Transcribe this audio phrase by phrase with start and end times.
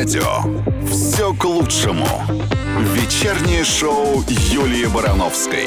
[0.00, 0.24] радио.
[0.86, 2.06] Все к лучшему.
[2.94, 5.66] Вечернее шоу Юлии Барановской.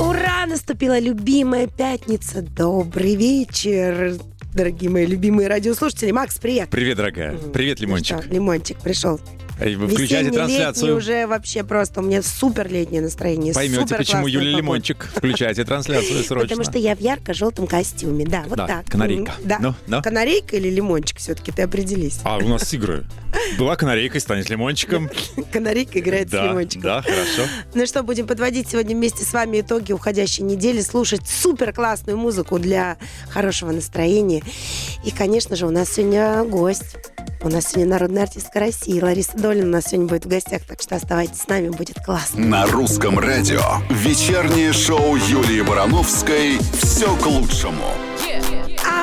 [0.00, 0.46] Ура!
[0.48, 2.42] Наступила любимая пятница.
[2.42, 4.16] Добрый вечер,
[4.52, 6.10] дорогие мои любимые радиослушатели.
[6.10, 6.68] Макс, привет.
[6.70, 7.36] Привет, дорогая.
[7.36, 8.16] Привет, Лимончик.
[8.16, 9.20] Ну что, лимончик пришел.
[9.58, 10.96] Весенний, летний трансляцию.
[10.96, 12.00] уже вообще просто.
[12.00, 13.54] У меня супер летнее настроение.
[13.54, 14.56] Поймете, почему Юлия.
[14.56, 15.08] Лимончик.
[15.14, 16.48] Включайте трансляцию срочно.
[16.48, 18.26] Потому что я в ярко-желтом костюме.
[18.26, 18.86] Да, вот Да, так.
[18.86, 19.32] канарейка.
[19.44, 19.58] Да.
[19.60, 20.02] Ну, ну.
[20.02, 22.20] Канарейка или лимончик все-таки, ты определись.
[22.24, 23.04] А, у нас игры.
[23.58, 25.10] Была канарейкой, станет лимончиком.
[25.52, 26.82] Канарейка играет с Да, лимончиком.
[26.82, 27.42] да, хорошо.
[27.74, 32.58] Ну что, будем подводить сегодня вместе с вами итоги уходящей недели, слушать супер классную музыку
[32.58, 32.96] для
[33.30, 34.42] хорошего настроения.
[35.04, 36.96] И, конечно же, у нас сегодня гость.
[37.46, 39.00] У нас сегодня народная артистка России.
[39.00, 42.44] Лариса Долина у нас сегодня будет в гостях, так что оставайтесь с нами, будет классно.
[42.44, 43.62] На русском радио.
[43.88, 46.58] Вечернее шоу Юлии Барановской.
[46.82, 47.84] Все к лучшему.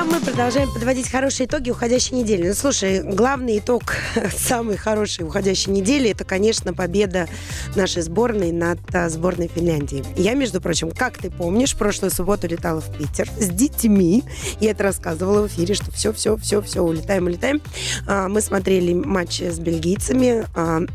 [0.04, 2.48] А мы продолжаем подводить хорошие итоги уходящей недели.
[2.48, 3.84] Ну, слушай, главный итог
[4.36, 7.26] самой хорошей уходящей недели это, конечно, победа
[7.74, 10.04] нашей сборной над а, сборной Финляндии.
[10.16, 14.24] Я, между прочим, как ты помнишь, прошлую субботу летала в Питер с детьми.
[14.60, 17.62] Я это рассказывала в эфире, что все, все, все, все, улетаем, улетаем.
[18.06, 20.44] А, Мы смотрели матч с бельгийцами.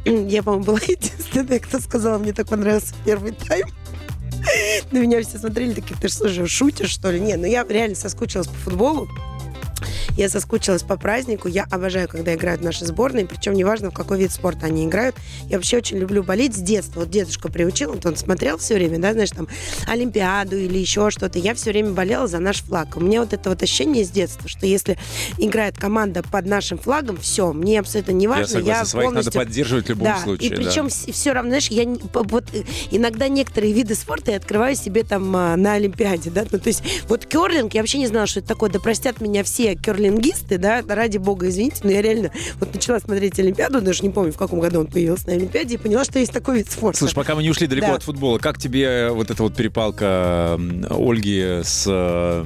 [0.30, 3.70] Я, по-моему, была единственная, кто сказала, мне так понравился первый тайм.
[4.92, 7.20] На меня все смотрели, такие, ты ж, слушай, шутишь, что ли?
[7.20, 9.08] Не, ну я реально соскучилась по футболу.
[10.20, 11.48] Я соскучилась по празднику.
[11.48, 13.26] Я обожаю, когда играют наши сборные.
[13.26, 15.16] Причем неважно, в какой вид спорта они играют.
[15.46, 17.00] Я вообще очень люблю болеть с детства.
[17.00, 19.48] Вот дедушка приучил, вот он смотрел все время, да, знаешь, там,
[19.88, 21.40] Олимпиаду или еще что-то.
[21.40, 22.98] Я все время болела за наш флаг.
[22.98, 24.98] У меня вот это вот ощущение с детства, что если
[25.38, 28.42] играет команда под нашим флагом, все, мне абсолютно не важно.
[28.42, 30.48] Я согласен, своих надо полностью- поддерживать в любом да, случае.
[30.48, 30.56] и да.
[30.58, 35.34] причем все равно, знаешь, я вот э, иногда некоторые виды спорта я открываю себе там
[35.34, 38.50] а, на Олимпиаде, да, ну то есть вот керлинг, я вообще не знала, что это
[38.50, 39.78] такое, да простят меня все
[40.10, 44.32] керлингисты, да, ради бога, извините, но я реально вот начала смотреть Олимпиаду, даже не помню,
[44.34, 47.00] в каком году он появился на Олимпиаде, и поняла, что есть такой вид спорта.
[47.00, 47.96] Слушай, пока мы не ушли далеко Да.
[47.96, 50.60] от футбола, как тебе вот эта вот перепалка
[50.90, 52.46] Ольги с э,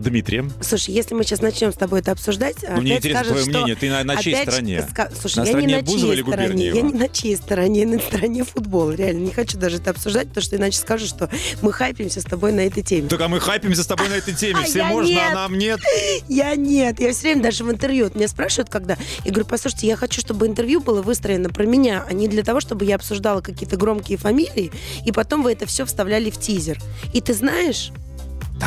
[0.00, 0.52] Дмитрием?
[0.60, 3.76] Слушай, если мы сейчас начнем с тобой это обсуждать, Ну, мне интересно скажут, твое мнение.
[3.76, 4.86] Ты на, на чьей стороне?
[4.92, 6.66] ска- Слушай, На я стороне не на Бузова чьей стороне.
[6.68, 8.92] Я не на чьей стороне, я на стороне футбола.
[8.92, 11.28] Реально, не хочу даже это обсуждать, потому что иначе скажу, что
[11.62, 13.08] мы хайпимся с тобой на этой теме.
[13.08, 14.58] Так, а мы хайпимся с тобой на этой теме.
[14.60, 15.80] А Всем я можно, а нам нет.
[16.28, 17.00] Я нет.
[17.00, 20.20] Я все время даже в интервью, вот меня спрашивают, когда, я говорю, послушайте, я хочу,
[20.20, 24.18] чтобы интервью было выстроено про меня, а не для того, чтобы я обсуждала какие-то громкие
[24.18, 24.70] фамилии,
[25.04, 26.78] и потом вы это все вставляли в тизер.
[27.12, 27.90] И ты знаешь,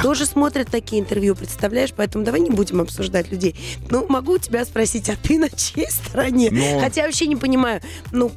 [0.04, 1.94] тоже смотрят такие интервью, представляешь?
[1.96, 3.56] Поэтому давай не будем обсуждать людей.
[3.90, 6.50] Ну, могу у тебя спросить, а ты на чьей стороне?
[6.52, 8.32] Но- Хотя я вообще не понимаю, ну,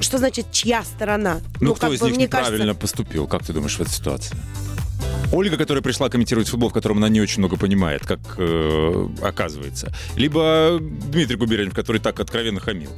[0.00, 1.40] что значит чья сторона?
[1.60, 3.26] Ну, кто как из бы, них неправильно кажется, поступил?
[3.26, 4.36] Как ты думаешь в этой ситуации?
[5.32, 9.92] Ольга, которая пришла комментировать футбол, в котором она не очень много понимает, как э, оказывается.
[10.16, 12.90] Либо Дмитрий Губерниев, который так откровенно хамил.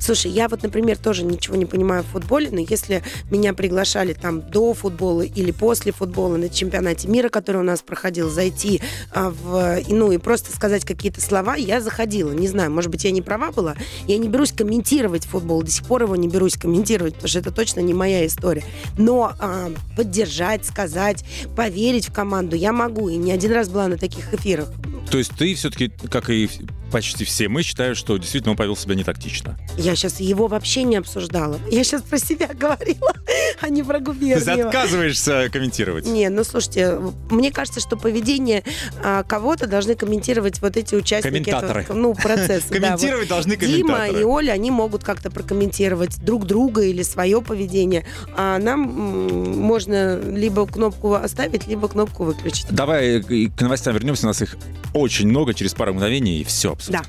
[0.00, 4.42] Слушай, я вот, например, тоже ничего не понимаю в футболе, но если меня приглашали там
[4.50, 8.80] до футбола или после футбола на чемпионате мира, который у нас проходил, зайти
[9.12, 12.32] а, в, ну и просто сказать какие-то слова, я заходила.
[12.32, 13.74] Не знаю, может быть, я не права была.
[14.06, 17.50] Я не берусь комментировать футбол, до сих пор его не берусь комментировать, потому что это
[17.50, 18.64] точно не моя история.
[18.98, 23.08] Но а, поддержать, сказать, поверить в команду я могу.
[23.08, 24.68] И не один раз была на таких эфирах.
[25.10, 26.48] То есть ты все-таки, как и
[26.96, 29.58] почти все мы, считаешь, что действительно он повел себя не тактично.
[29.76, 31.60] Я сейчас его вообще не обсуждала.
[31.70, 33.12] Я сейчас про себя говорила,
[33.60, 34.68] а не про То есть Губерниева.
[34.68, 36.06] отказываешься комментировать?
[36.06, 36.98] Не, ну слушайте,
[37.30, 38.62] мне кажется, что поведение
[39.02, 41.82] а, кого-то должны комментировать вот эти участники Комментаторы.
[41.82, 42.68] этого ну, процесса.
[42.70, 43.60] да, Комментировать должны вот.
[43.66, 44.20] Дима комментаторы.
[44.20, 48.04] и Оля, они могут как-то прокомментировать друг друга или свое поведение.
[48.36, 52.66] А нам можно либо кнопку оставить, либо кнопку выключить.
[52.70, 54.56] Давай к новостям вернемся, у нас их
[54.94, 57.00] очень много, через пару мгновений, и все обсудим.
[57.00, 57.06] Да.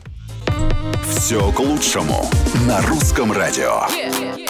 [1.18, 2.30] Все к лучшему.
[2.68, 3.82] На русском радио.
[3.82, 4.47] А мы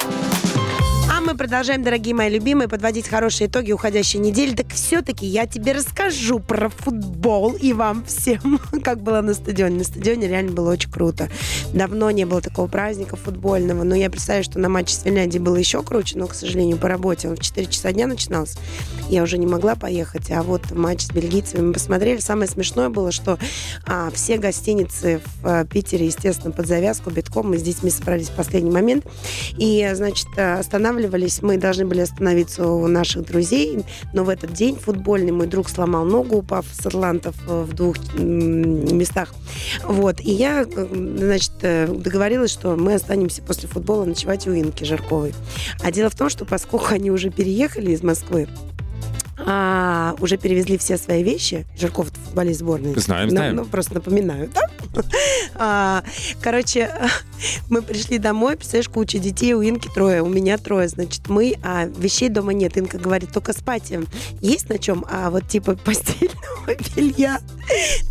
[1.38, 4.56] продолжаем, дорогие мои любимые, подводить хорошие итоги уходящей недели.
[4.56, 9.78] Так все-таки я тебе расскажу про футбол и вам всем, как было на стадионе.
[9.78, 11.30] На стадионе реально было очень круто.
[11.74, 15.56] Давно не было такого праздника футбольного, но я представляю, что на матче с Финляндией было
[15.56, 17.30] еще круче, но, к сожалению, по работе.
[17.30, 18.58] Он в 4 часа дня начинался.
[19.10, 22.20] Я уже не могла поехать, а вот матч с бельгийцами мы посмотрели.
[22.20, 23.38] Самое смешное было, что
[23.86, 27.50] а, все гостиницы в а, Питере, естественно, под завязку, битком.
[27.50, 29.06] Мы с детьми собрались в последний момент.
[29.58, 30.64] И, значит, э,
[31.28, 31.42] останавливались.
[31.42, 33.84] Мы должны были остановиться у наших друзей,
[34.14, 37.98] но в этот день футбольный мой друг сломал ногу, упав с атлантов э, в двух
[38.16, 39.34] местах.
[39.84, 40.20] Вот.
[40.22, 45.34] И я, э, значит, э, договорилась, что мы останемся после футбола ночевать у Инки Жарковой.
[45.84, 48.48] А дело в том, что поскольку они уже переехали из Москвы,
[49.46, 51.66] а, уже перевезли все свои вещи.
[51.78, 52.96] Жарков футболист сборной.
[52.96, 53.56] Знаем, знаем.
[53.56, 54.62] Ну, просто напоминаю, да?
[55.60, 56.04] А,
[56.42, 56.92] короче,
[57.70, 61.86] мы пришли домой, представляешь, куча детей, у Инки трое, у меня трое, значит, мы, а
[61.86, 62.78] вещей дома нет.
[62.78, 63.92] Инка говорит, только спать
[64.42, 67.40] есть на чем, а вот типа постельного белья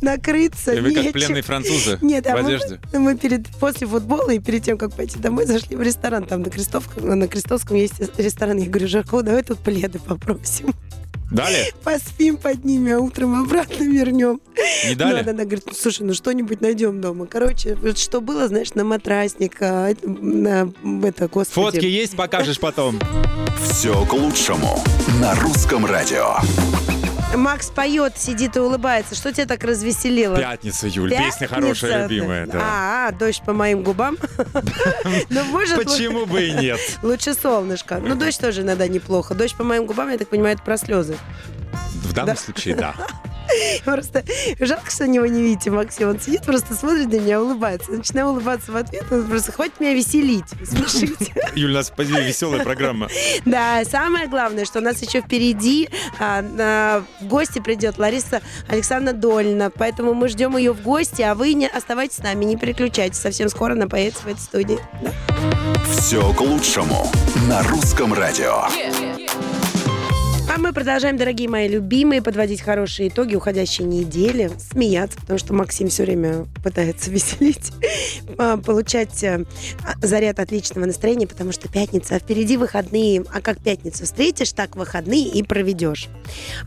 [0.02, 1.12] накрыться И вы как нечем.
[1.12, 2.80] пленные французы Нет, в а мы, одежде.
[2.92, 6.24] мы перед, после футбола и перед тем, как пойти домой, зашли в ресторан.
[6.24, 8.58] Там на, Крестовском, на Крестовском есть ресторан.
[8.58, 10.74] Я говорю, Жарков, давай тут пледы попросим.
[11.30, 11.72] Дали?
[11.82, 14.40] Поспим под ними, а утром обратно вернем.
[14.84, 15.20] Не Ну, дали?
[15.20, 17.26] она, она говорит, ну, слушай, ну что-нибудь найдем дома.
[17.26, 20.72] Короче, вот что было, знаешь, на матрасник, а, это, на
[21.04, 21.54] это, господи.
[21.54, 23.00] Фотки есть, покажешь потом.
[23.62, 24.82] Все к лучшему
[25.20, 26.36] на русском радио.
[27.34, 29.14] Макс поет, сидит и улыбается.
[29.14, 30.36] Что тебя так развеселило?
[30.36, 31.54] Пятница, Юль, песня Пятница.
[31.54, 32.46] хорошая, любимая.
[32.46, 32.60] Да.
[32.62, 34.16] А, а, дождь по моим губам.
[35.28, 36.80] Ну, может, Почему бы и нет?
[37.02, 37.98] лучше солнышко.
[37.98, 39.34] Ну, дождь тоже иногда неплохо.
[39.34, 41.16] Дождь по моим губам, я так понимаю, это про слезы.
[42.02, 42.94] В данном случае, да.
[43.84, 44.24] Просто
[44.60, 46.10] жалко, что него не видите, Максим.
[46.10, 47.92] Он сидит, просто смотрит на меня, улыбается.
[47.92, 49.04] Начинаю улыбаться в ответ.
[49.10, 51.32] Он просто хватит меня веселить, смешить.
[51.54, 53.08] Юль, у нас позиция веселая программа.
[53.44, 55.88] Да, самое главное, что у нас еще впереди
[56.18, 59.70] а, на- в гости придет Лариса Александровна Дольна.
[59.70, 63.18] Поэтому мы ждем ее в гости, а вы не оставайтесь с нами, не переключайтесь.
[63.18, 64.78] Совсем скоро она появится в этой студии.
[65.02, 65.12] Да.
[65.92, 67.10] Все к лучшему
[67.48, 68.64] на русском радио.
[70.56, 75.90] А мы продолжаем, дорогие мои любимые, подводить хорошие итоги уходящей недели, смеяться, потому что Максим
[75.90, 77.72] все время пытается веселить,
[78.38, 79.44] а, получать э,
[79.84, 83.22] а, заряд отличного настроения, потому что пятница, а впереди выходные.
[83.34, 86.08] А как пятницу встретишь, так выходные и проведешь.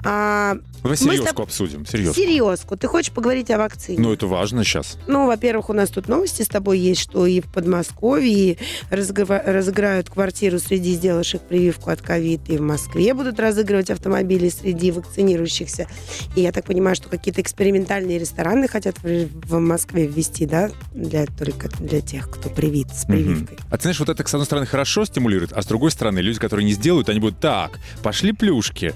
[0.05, 2.15] А, Давай Мы с серьезку тоб- обсудим, серьезку.
[2.15, 3.99] серьезку, ты хочешь поговорить о вакцине?
[3.99, 4.97] Ну, это важно сейчас.
[5.07, 8.57] Ну, во-первых, у нас тут новости с тобой есть, что и в Подмосковье
[8.89, 15.87] разыграют квартиру среди сделавших прививку от ковид, и в Москве будут разыгрывать автомобили среди вакцинирующихся.
[16.35, 21.25] И я так понимаю, что какие-то экспериментальные рестораны хотят в, в Москве ввести, да, для,
[21.25, 23.57] только для тех, кто привит с прививкой.
[23.57, 23.65] Мгм.
[23.69, 26.39] А ты знаешь, вот это, с одной стороны, хорошо стимулирует, а с другой стороны, люди,
[26.39, 28.93] которые не сделают, они будут, так, пошли плюшки,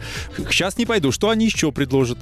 [0.50, 2.18] сейчас не пойду, что они еще предложат?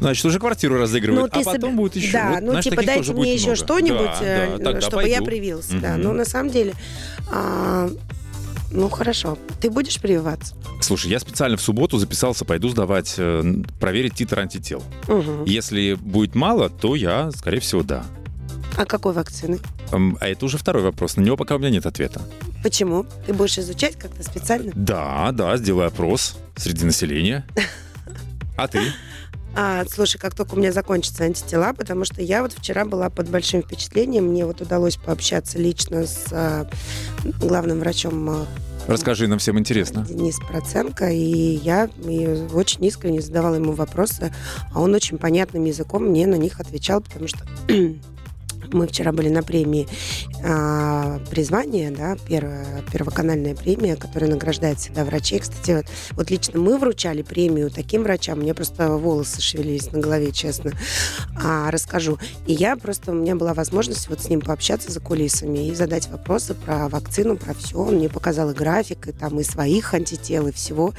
[0.00, 2.12] Значит, уже квартиру разыгрывают, а соб- потом будет еще.
[2.12, 3.56] Да, Вот, ну знаешь, типа дайте мне еще много.
[3.56, 5.24] что-нибудь, Да, э, да, чтобы я пойду.
[5.24, 5.78] привился.
[5.80, 6.02] Да, Мгм.
[6.02, 6.74] ну на самом деле,
[7.32, 7.90] а,
[8.70, 9.38] ну хорошо.
[9.60, 10.54] Ты будешь прививаться?
[10.80, 13.42] Слушай, я специально в субботу записался, пойду сдавать, э,
[13.80, 14.82] проверить титр антител.
[15.08, 15.44] Мгм.
[15.44, 18.04] Если будет мало, то я, скорее всего, да.
[18.76, 19.58] А какой вакцины?
[19.92, 21.16] Эм, А это уже второй вопрос.
[21.16, 22.20] На него пока у меня нет ответа.
[22.62, 23.06] Почему?
[23.26, 24.72] Ты будешь изучать как-то специально?
[24.74, 27.46] Да, да, сделаю опрос среди населения.
[28.58, 28.80] А ты?
[29.58, 33.30] А, слушай, как только у меня закончатся антитела, потому что я вот вчера была под
[33.30, 36.68] большим впечатлением, мне вот удалось пообщаться лично с а,
[37.40, 38.46] главным врачом а,
[38.86, 40.04] Расскажи, нам всем интересно.
[40.06, 44.32] Денис Проценко, и я и очень искренне задавала ему вопросы,
[44.72, 47.40] а он очень понятным языком мне на них отвечал, потому что
[48.72, 49.86] мы вчера были на премии
[50.44, 55.40] а, призвания, да, первая, первоканальная премия, которая награждает всегда врачей.
[55.40, 60.32] Кстати, вот, вот лично мы вручали премию таким врачам, мне просто волосы шевелились на голове,
[60.32, 60.72] честно.
[61.42, 62.18] А, расскажу.
[62.46, 66.08] И я просто, у меня была возможность вот с ним пообщаться за кулисами и задать
[66.08, 67.76] вопросы про вакцину, про все.
[67.76, 70.92] Он мне показал и график, и там и своих антител, и всего.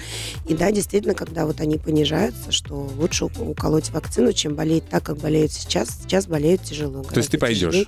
[0.48, 5.18] И да, действительно, когда вот они понижаются, что лучше уколоть вакцину, чем болеть так, как
[5.18, 5.90] болеют сейчас.
[6.02, 7.04] Сейчас болеют тяжело.
[7.04, 7.88] То есть ты гораздо пойдешь?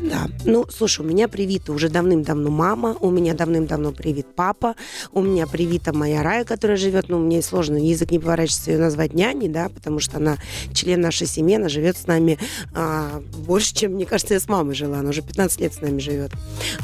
[0.00, 0.28] Да.
[0.44, 4.76] Ну, слушай, у меня привита уже давным-давно мама, у меня давным-давно привит папа,
[5.12, 9.14] у меня привита моя Рая, которая живет, ну, мне сложно, язык не поворачивается ее назвать
[9.14, 10.36] няней, да, потому что она
[10.72, 12.38] член нашей семьи, она живет с нами
[12.74, 15.98] а, больше, чем, мне кажется, я с мамой жила, она уже 15 лет с нами
[15.98, 16.30] живет.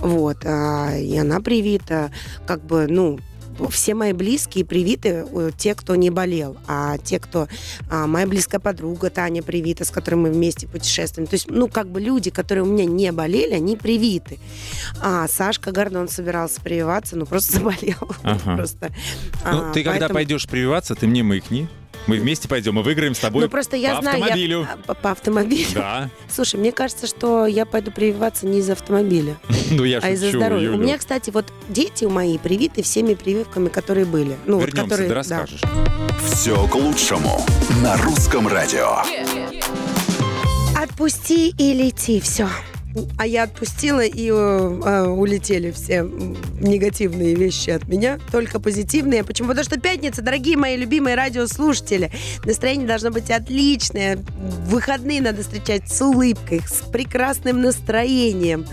[0.00, 2.10] Вот, а, и она привита,
[2.46, 3.18] как бы, ну,
[3.70, 7.48] все мои близкие привиты, э, те, кто не болел, а те, кто...
[7.90, 11.26] а, моя близкая подруга Таня привита, с которой мы вместе путешествуем.
[11.26, 14.38] То есть, ну, как бы люди, которые у меня не болели, они привиты.
[15.00, 17.96] А Сашка Гордон собирался прививаться, ну, просто заболел.
[18.22, 18.56] Ага.
[18.56, 18.90] Просто.
[19.44, 21.68] Ну, А, ты когда поэтому- пойдешь прививаться, ты мне маякни.
[22.06, 24.18] Мы вместе пойдем и выиграем с тобой Ну, просто я по знаю...
[24.18, 24.68] я- автомобилю.
[24.70, 25.66] а, по, по автомобилю.
[25.74, 26.10] Да.
[26.30, 29.36] Слушай, мне кажется, что я пойду прививаться не из автомобиля,
[29.70, 30.64] Ну, я а из-за здоровья.
[30.66, 30.78] Юлю.
[30.78, 34.36] У меня, кстати, вот дети мои привиты всеми прививками, которые были.
[34.46, 35.14] Ну, вот Вернемся, которые, ты да.
[35.20, 35.60] расскажешь.
[36.30, 37.44] Все к лучшему
[37.82, 38.98] на русском радио.
[40.76, 42.48] Отпусти и лети, все.
[43.18, 46.02] А я отпустила, и э, э, улетели все
[46.60, 49.24] негативные вещи от меня, только позитивные.
[49.24, 49.48] Почему?
[49.48, 52.12] Потому что пятница, дорогие мои любимые радиослушатели.
[52.44, 54.18] Настроение должно быть отличное.
[54.66, 58.66] Выходные надо встречать с улыбкой, с прекрасным настроением.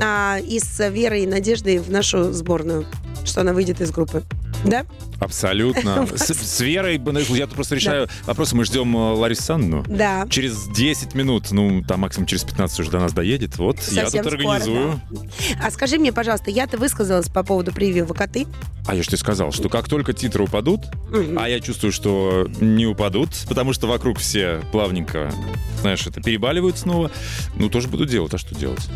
[0.00, 2.86] А, и с верой и надеждой в нашу сборную,
[3.24, 4.22] что она выйдет из группы.
[4.64, 4.84] Да?
[5.24, 6.06] Абсолютно.
[6.16, 7.00] С, с Верой,
[7.36, 8.54] я тут просто решаю вопросы.
[8.56, 9.84] Мы ждем э, Ларису Санну.
[9.88, 10.26] Да.
[10.28, 13.56] Через 10 минут, ну, там максимум через 15 уже до нас доедет.
[13.58, 15.00] Вот я Совсем тут скоро, организую.
[15.10, 15.20] да.
[15.66, 18.46] А скажи мне, пожалуйста, я-то высказалась по поводу превью «Выкоты».
[18.86, 21.38] А я же тебе сказал, что как только титры упадут, Мгм.
[21.38, 25.32] а я чувствую, что не упадут, потому что вокруг все плавненько,
[25.80, 27.10] знаешь, это перебаливают снова,
[27.56, 28.34] ну, тоже буду делать.
[28.34, 28.86] А что делать?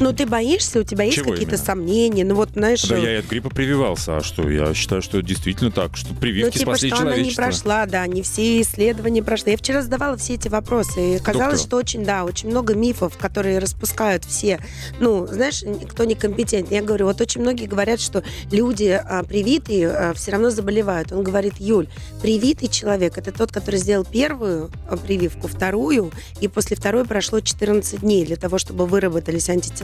[0.00, 1.64] Ну, ты боишься, у тебя есть Чего какие-то именно?
[1.64, 2.24] сомнения?
[2.24, 2.82] Ну, вот, знаешь...
[2.82, 4.16] Да я и от гриппа прививался.
[4.16, 4.48] А что?
[4.50, 7.86] Я считаю, что это действительно так, что Ну, прививки типа, спасли что она не прошла,
[7.86, 9.52] да, не все исследования прошли.
[9.52, 11.68] Я вчера задавала все эти вопросы, и казалось, Доктору.
[11.68, 14.58] что очень, да, очень много мифов, которые распускают все,
[14.98, 16.74] ну, знаешь, кто некомпетентен.
[16.74, 21.12] Я говорю, вот очень многие говорят, что люди а, привитые а, все равно заболевают.
[21.12, 21.88] Он говорит, Юль,
[22.22, 28.00] привитый человек– это тот, который сделал первую а, прививку, вторую, и после второй прошло 14
[28.00, 29.81] дней для того, чтобы выработались антитела.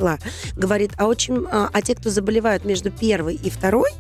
[0.56, 3.90] Говорит, а очень, а, а те, кто заболевают между первой и второй,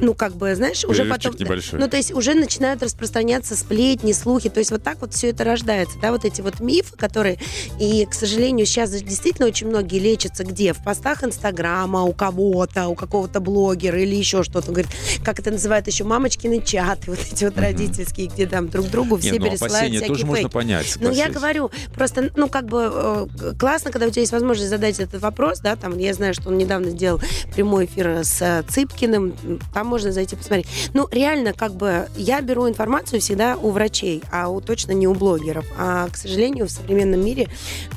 [0.00, 1.46] ну, как бы, знаешь, уже Перерывчик потом...
[1.46, 1.80] небольшой.
[1.80, 4.48] Ну, то есть уже начинают распространяться сплетни, слухи.
[4.50, 7.38] То есть вот так вот все это рождается, да, вот эти вот мифы, которые...
[7.80, 10.72] И, к сожалению, сейчас действительно очень многие лечатся где?
[10.72, 14.70] В постах Инстаграма у кого-то, у какого-то блогера или еще что-то.
[14.72, 14.88] Говорит,
[15.24, 17.62] как это называют еще, мамочкины чаты, вот эти вот Мгм.
[17.64, 20.52] родительские, где там друг другу все Нет, ну, пересылают всякие тоже можно фейки.
[20.52, 20.96] понять.
[21.00, 21.34] Ну, я согласись.
[21.34, 23.26] говорю, просто, ну, как бы э,
[23.58, 26.58] классно, когда у тебя есть возможность задать этот вопрос, да, там, я знаю, что он
[26.58, 27.20] недавно сделал
[27.54, 30.66] прямой эфир с э, Цыпкиным, м, там можно зайти посмотреть.
[30.94, 35.14] Ну, реально, как бы, я беру информацию всегда у врачей, а у, точно не у
[35.14, 35.64] блогеров.
[35.78, 37.48] А, к сожалению, в современном мире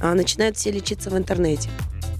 [0.02, 1.70] а, начинают все лечиться в интернете.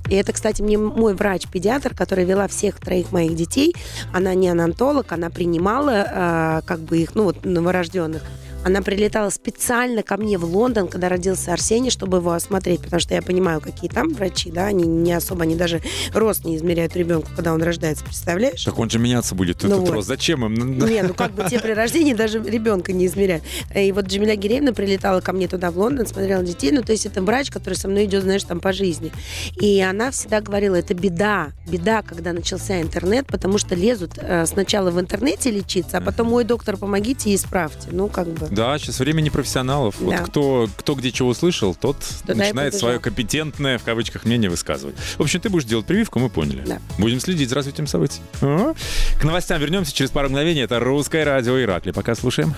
[0.10, 3.76] И это, кстати, мне мой врач-педиатр, которая вела всех троих моих детей,
[4.12, 8.24] она не анатолог, она принимала а, как бы их, ну вот, новорожденных.
[8.64, 13.14] Она прилетала специально ко мне в Лондон, когда родился Арсений, чтобы его осмотреть, потому что
[13.14, 15.82] я понимаю, какие там врачи, да, они не особо, они даже
[16.14, 18.64] рост не измеряют ребенку, когда он рождается, представляешь?
[18.64, 19.90] Так он же меняться будет, Ну этот вот.
[19.92, 20.08] рост.
[20.08, 20.78] Зачем им?
[20.90, 23.44] Не, ну как бы те при рождении даже ребенка не измеряют.
[23.74, 26.72] И вот Джамиля Гиреевна прилетала ко мне туда, в Лондон, смотрела детей.
[26.72, 29.12] Ну, то есть это врач, который со мной идет, знаешь, там по жизни.
[29.60, 31.50] И она всегда говорила, это беда.
[31.68, 36.44] Беда, когда начался интернет, потому что лезут э, сначала в интернете лечиться, а потом, ой,
[36.44, 37.90] доктор, помогите и исправьте.
[37.92, 38.49] Ну, как бы.
[38.50, 39.96] Да, сейчас время непрофессионалов.
[40.00, 40.24] Вот Да.
[40.24, 44.96] кто, кто где чего услышал, тот Туда начинает свое компетентное, в кавычках, мнение высказывать.
[45.18, 46.64] В общем, ты будешь делать прививку, мы поняли.
[46.66, 46.80] Да.
[46.98, 48.22] Будем следить за развитием событий.
[48.42, 48.74] А?
[49.20, 50.62] К новостям вернемся через пару мгновений.
[50.62, 51.92] Это «Русское радио Иракли».
[51.92, 52.54] Пока слушаем.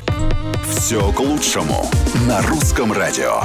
[0.70, 1.90] Все к лучшему
[2.28, 3.42] на русском радио.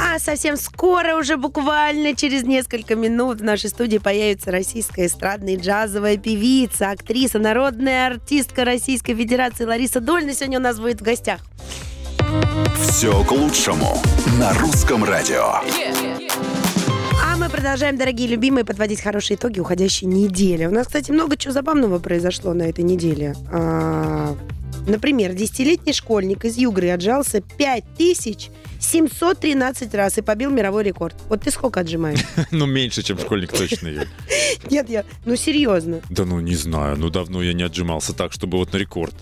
[0.00, 5.56] А совсем скоро, уже буквально через несколько минут в нашей студии появится российская эстрадная и
[5.56, 11.40] джазовая певица, актриса, народная артистка Российской Федерации Лариса Дольна сегодня у нас будет в гостях.
[12.80, 14.00] Все к лучшему
[14.38, 15.44] на русском радио.
[15.44, 16.17] А
[17.38, 20.66] мы продолжаем, дорогие любимые, подводить хорошие итоги уходящей недели.
[20.66, 23.36] У нас, кстати, много чего забавного произошло на этой неделе.
[23.52, 24.36] А,
[24.86, 31.14] Например, десятилетний школьник из Югры отжался 5713 раз и побил мировой рекорд.
[31.28, 32.24] Вот ты сколько отжимаешь?
[32.50, 34.06] Ну, меньше, чем школьник точно.
[34.70, 35.04] Нет, я...
[35.26, 36.00] Ну, серьезно.
[36.08, 36.96] Да ну, не знаю.
[36.96, 39.14] Ну, давно я не отжимался так, чтобы вот на рекорд.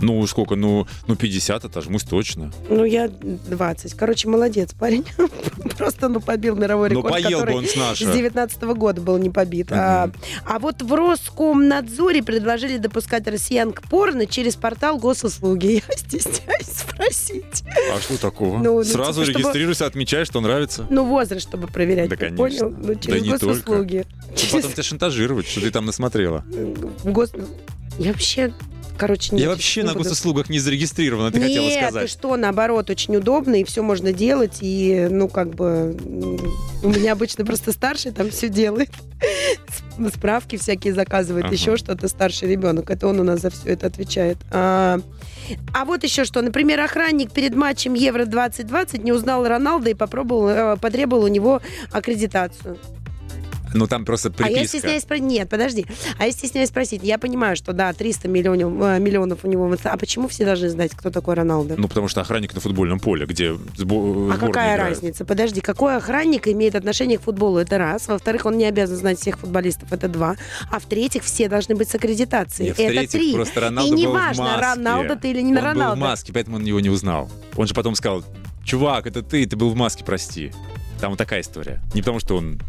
[0.00, 0.56] Ну, сколько?
[0.56, 2.52] Ну, ну 50 отожмусь точно.
[2.68, 3.94] Ну, я 20.
[3.94, 5.04] Короче, молодец, парень.
[5.78, 8.12] Просто, ну, побил мировой Ну, рекорд, поел бы он с с нашего.
[8.12, 9.68] 19 года был не побит.
[9.70, 10.16] А, Мгм.
[10.46, 15.82] а вот в Роскомнадзоре предложили допускать россиян к порно через портал госуслуги.
[15.88, 17.64] Я стесняюсь спросить.
[17.92, 18.58] А что такого?
[18.58, 20.86] Ну, ну, Сразу типа, чтобы- регистрируйся, отмечай, что нравится.
[20.90, 22.08] Ну, возраст, чтобы проверять.
[22.10, 22.36] Да, конечно.
[22.36, 22.74] Понял?
[22.76, 24.06] Ну, через не госуслуги.
[24.36, 26.44] Чтобы потом тебя шантажировать, что ты там насмотрела.
[27.04, 27.32] Гос...
[27.98, 28.52] Я вообще,
[28.98, 30.04] короче, Я нет, вообще не на буду.
[30.04, 32.10] госуслугах не зарегистрирована, ты Нет, хотела сказать.
[32.10, 35.96] что, наоборот, очень удобно, и все можно делать, и, ну, как бы,
[36.82, 38.90] у меня обычно просто старший там все делает.
[40.14, 41.54] Справки всякие заказывает, Ага.
[41.54, 42.90] еще что-то старший ребенок.
[42.90, 44.38] Это он у нас за все это отвечает.
[44.50, 44.98] А,
[45.72, 46.42] а вот еще что.
[46.42, 52.76] Например, охранник перед матчем Евро-2020 не узнал Роналда и попробовал, э, потребовал у него аккредитацию.
[53.74, 54.78] Ну там просто А я приписка.
[54.78, 55.24] стесняюсь спросить.
[55.24, 55.84] Нет, подожди.
[56.18, 57.02] А я стесняюсь спросить.
[57.02, 59.70] Я понимаю, что да, 300 миллионов, э, миллионов у него.
[59.84, 61.74] А почему все должны знать, кто такой Роналдо?
[61.76, 64.94] Ну, потому что охранник на футбольном поле, где сбо- А сборная какая играет.
[64.94, 65.24] разница?
[65.24, 67.58] Подожди, какой охранник имеет отношение к футболу?
[67.58, 68.06] Это раз.
[68.08, 69.92] Во-вторых, он не обязан знать всех футболистов.
[69.92, 70.36] Это два.
[70.70, 72.68] А в-третьих, все должны быть с аккредитацией.
[72.68, 73.32] Нет, это три.
[73.34, 74.60] просто Роналдо И был в неважно, маске.
[74.60, 75.96] Роналдо ты или не он был Роналдо.
[75.96, 77.28] в маске, поэтому он его не узнал.
[77.56, 78.24] Он же потом сказал,
[78.64, 80.52] чувак, это ты, ты был в маске, прости.
[81.00, 81.80] Там вот такая история.
[81.92, 82.60] Не потому, что он...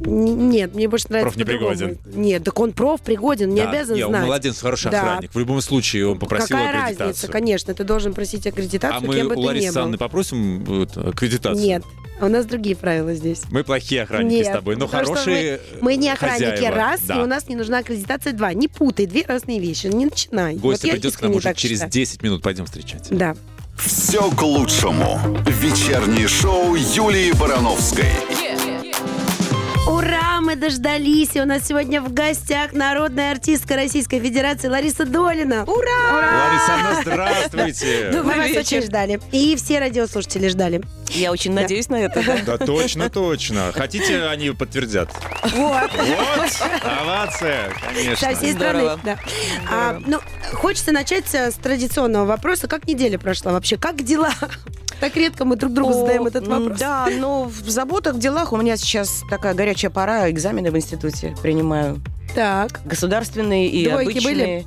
[0.00, 1.96] Нет, мне больше нравится Профнепригоден.
[1.96, 2.24] по-другому.
[2.24, 4.22] Нет, так он профпригоден, не Да, обязан не, он знать.
[4.24, 5.00] молодец, хороший Да.
[5.02, 5.34] охранник.
[5.34, 7.08] В любом случае, он попросил Какая аккредитацию.
[7.08, 9.82] разница, конечно, ты должен просить аккредитацию, А мы кем бы у ты ни Ларисы был.
[9.82, 11.64] Анны попросим аккредитацию?
[11.64, 11.82] Нет.
[12.18, 13.42] А у нас другие правила здесь.
[13.50, 16.74] Мы плохие охранники Нет, с тобой, но хорошие Мы, мы не охранники хозяева.
[16.76, 17.16] раз, Да.
[17.16, 18.54] и у нас не нужна аккредитация два.
[18.54, 19.88] Не путай, две разные вещи.
[19.88, 20.56] Не начинай.
[20.56, 21.92] Гостя Вот придет к нам уже через считаю.
[21.92, 22.42] 10 минут.
[22.42, 23.08] Пойдем встречать.
[23.10, 23.36] Да.
[23.76, 25.18] Все к лучшему.
[25.46, 28.06] Вечернее шоу Юлии Барановской.
[29.86, 35.62] Ура, мы дождались, и у нас сегодня в гостях народная артистка Российской Федерации Лариса Долина.
[35.64, 36.12] Ура!
[36.12, 38.10] Лариса Анна, здравствуйте!
[38.14, 39.20] Мы вас очень ждали.
[39.30, 40.82] И все радиослушатели ждали.
[41.10, 42.20] Я очень надеюсь на это.
[42.24, 42.58] да.
[42.58, 43.70] Да точно, точно.
[43.72, 45.08] Хотите, они подтвердят.
[45.54, 45.90] Вот.
[45.92, 46.50] Вот,
[46.82, 48.34] овация, Со конечно.
[48.34, 48.98] всей Здорово.
[48.98, 49.00] страны.
[49.04, 49.18] Да.
[49.70, 50.18] А, ну,
[50.54, 52.66] хочется начать с традиционного вопроса.
[52.66, 53.76] Как неделя прошла вообще?
[53.76, 54.32] Как дела?
[55.00, 56.78] Так редко мы друг другу задаем этот вопрос.
[56.78, 60.30] Да, но в заботах, в делах у меня сейчас такая горячая пора.
[60.30, 62.00] Экзамены в институте принимаю.
[62.34, 62.80] Так.
[62.84, 64.66] Государственные и Двойки обычные.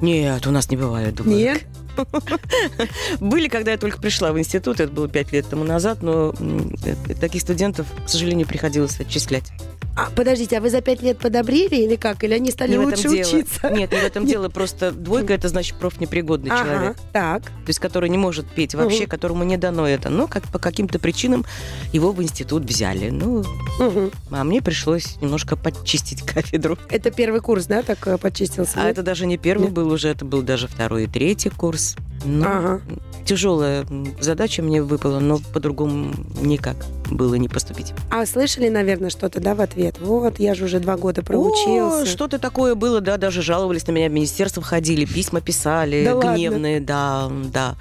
[0.00, 1.36] Нет, у нас не бывает двоек.
[1.36, 1.66] Нет?
[3.20, 7.14] Были, когда я только пришла в институт, это было пять лет тому назад, но э,
[7.20, 9.52] таких студентов, к сожалению, приходилось отчислять.
[10.00, 12.24] А, подождите, а вы за пять лет подобрели или как?
[12.24, 13.20] Или они стали Не лучше дело.
[13.28, 13.68] учиться?
[13.70, 14.48] Нет, не в этом дело.
[14.48, 16.96] Просто двойка это значит профнепригодный Ага, человек.
[17.12, 17.42] так.
[17.42, 19.10] То есть который не может петь вообще, Мгм.
[19.10, 20.08] которому не дано это.
[20.08, 21.44] Но как по каким-то причинам
[21.92, 23.10] его в институт взяли.
[23.10, 23.44] Ну,
[23.78, 24.10] Мгм.
[24.30, 26.78] а мне пришлось немножко подчистить кафедру.
[26.88, 28.80] Это первый курс, да, так э, почистился?
[28.80, 28.92] А нет?
[28.92, 29.72] это даже не первый Нет.
[29.74, 31.96] был уже, это был даже второй и третий курс.
[32.24, 32.80] Ну, Ага.
[33.24, 33.86] Тяжелая
[34.20, 36.76] задача мне выпала, но по-другому никак
[37.10, 37.92] было не поступить.
[38.10, 39.96] А слышали, наверное, что-то, да, в ответ?
[40.00, 42.06] Вот, я же уже два года О, проучился.
[42.06, 46.34] что-то такое было, да, даже жаловались на меня, в министерство ходили, письма писали, Да ладно?
[46.34, 47.76] гневные, да, да.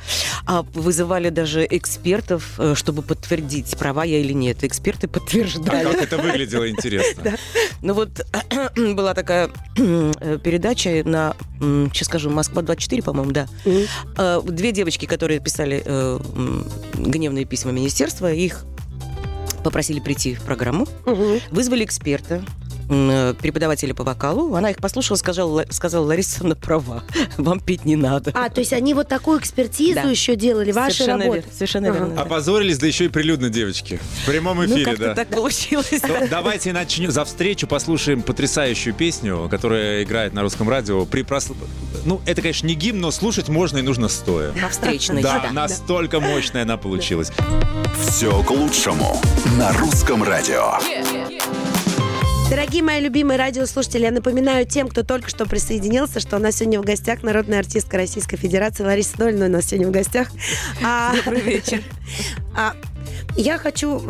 [0.45, 4.63] А вызывали даже экспертов, э, чтобы подтвердить, права я или нет.
[4.63, 5.83] Эксперты А подтверждали.
[5.91, 7.37] как это выглядело интересно?
[7.81, 8.09] Ну вот
[8.75, 13.47] была такая э, передача на, сейчас скажу, Москва-24, по-моему, да.
[14.37, 16.19] Э, Две девочки, которые писали э,
[16.95, 18.65] гневные письма министерства, их
[19.63, 21.39] попросили прийти в программу, Мгм.
[21.51, 22.43] вызвали эксперта,
[22.89, 24.55] преподавателя по вокалу.
[24.55, 27.03] Она их послушала, сказала, сказала Лариса на права.
[27.37, 28.31] Вам петь не надо.
[28.33, 30.01] А, то есть они вот такую экспертизу Да.
[30.09, 31.39] еще делали, ваши Совершенно работы?
[31.39, 31.97] верно, Совершенно Ага.
[31.99, 32.15] верно.
[32.15, 32.21] да.
[32.23, 33.99] Опозорились, да еще и прилюдно, девочки.
[34.23, 35.15] В прямом Ну, эфире, как-то да.
[35.15, 36.01] так получилось.
[36.07, 37.11] Ну, давайте начнем.
[37.11, 41.05] За встречу послушаем потрясающую песню, которая играет на русском радио.
[41.05, 41.53] При прос-
[42.05, 44.51] Ну, это, конечно, не гимн, но слушать можно и нужно стоя.
[44.53, 45.21] На встречной.
[45.21, 45.51] Да, да.
[45.51, 47.31] настолько мощная она получилась.
[48.07, 49.21] Все к лучшему.
[49.57, 50.73] На русском радио.
[52.49, 56.81] Дорогие мои любимые радиослушатели, я напоминаю тем, кто только что присоединился, что у нас сегодня
[56.81, 60.29] в гостях народная артистка Российской Федерации Лариса Долина у нас сегодня в гостях.
[60.83, 61.83] А, Добрый вечер.
[62.57, 62.75] а,
[63.37, 64.01] я хочу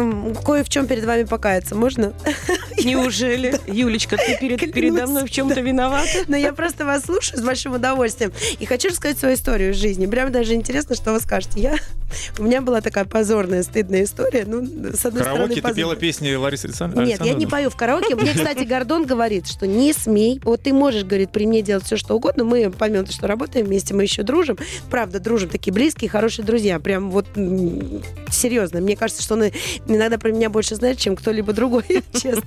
[0.46, 2.14] кое в чем перед вами покаяться, можно?
[2.84, 6.24] Неужели, Юлечка, ты перед, Клянусь, передо мной в чем-то виновата?
[6.30, 8.32] Но я просто вас слушаю с большим удовольствием.
[8.60, 10.06] И хочу рассказать свою историю из жизни.
[10.06, 11.60] Прям даже интересно, что вы скажете.
[11.60, 11.76] Я,
[12.38, 14.46] у меня была такая позорная, стыдная история.
[14.46, 17.48] Ну, с одной Караоке ты стороны, пела песни Ларисы Александ- Нет, я не Александровны?
[17.50, 18.16] пою в караоке.
[18.16, 20.40] Мне, кстати, Гордон говорит, что не смей.
[20.44, 22.44] Вот ты можешь, говорит, при мне делать все, что угодно.
[22.44, 24.58] Мы, помимо того, что работаем вместе, мы еще дружим.
[24.90, 25.50] Правда, дружим.
[25.50, 26.80] Такие близкие, хорошие друзья.
[26.80, 27.26] Прям вот
[28.30, 28.82] серьезно.
[28.82, 29.44] Мне кажется, что он
[29.88, 32.44] иногда про меня больше знает, чем кто-либо другой, честно.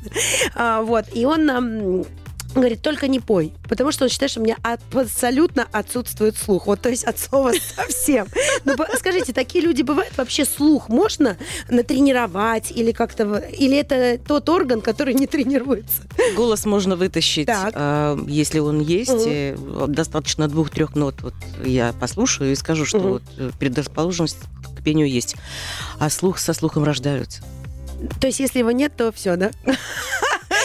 [0.55, 1.07] А, Вот.
[1.15, 2.05] И он нам
[2.55, 6.67] говорит, только не пой, потому что он считает, что у меня абсолютно отсутствует слух.
[6.67, 8.27] Вот, то есть от слова совсем.
[8.65, 10.17] Ну, по- скажите, такие люди бывают?
[10.17, 11.37] Вообще слух можно
[11.69, 13.39] натренировать или как-то...
[13.39, 16.03] Или это тот орган, который не тренируется?
[16.37, 17.73] Голос можно вытащить, Так.
[17.75, 19.11] а, если он есть.
[19.27, 19.57] Э,
[19.89, 21.23] Достаточно двух-трех нот.
[21.23, 21.35] Вот
[21.65, 23.09] я послушаю и скажу, что Мгм.
[23.11, 24.37] вот э, предрасположенность
[24.79, 25.37] к пению есть.
[25.99, 27.43] А слух со слухом рождаются.
[28.21, 29.51] То есть если его нет, то все, да?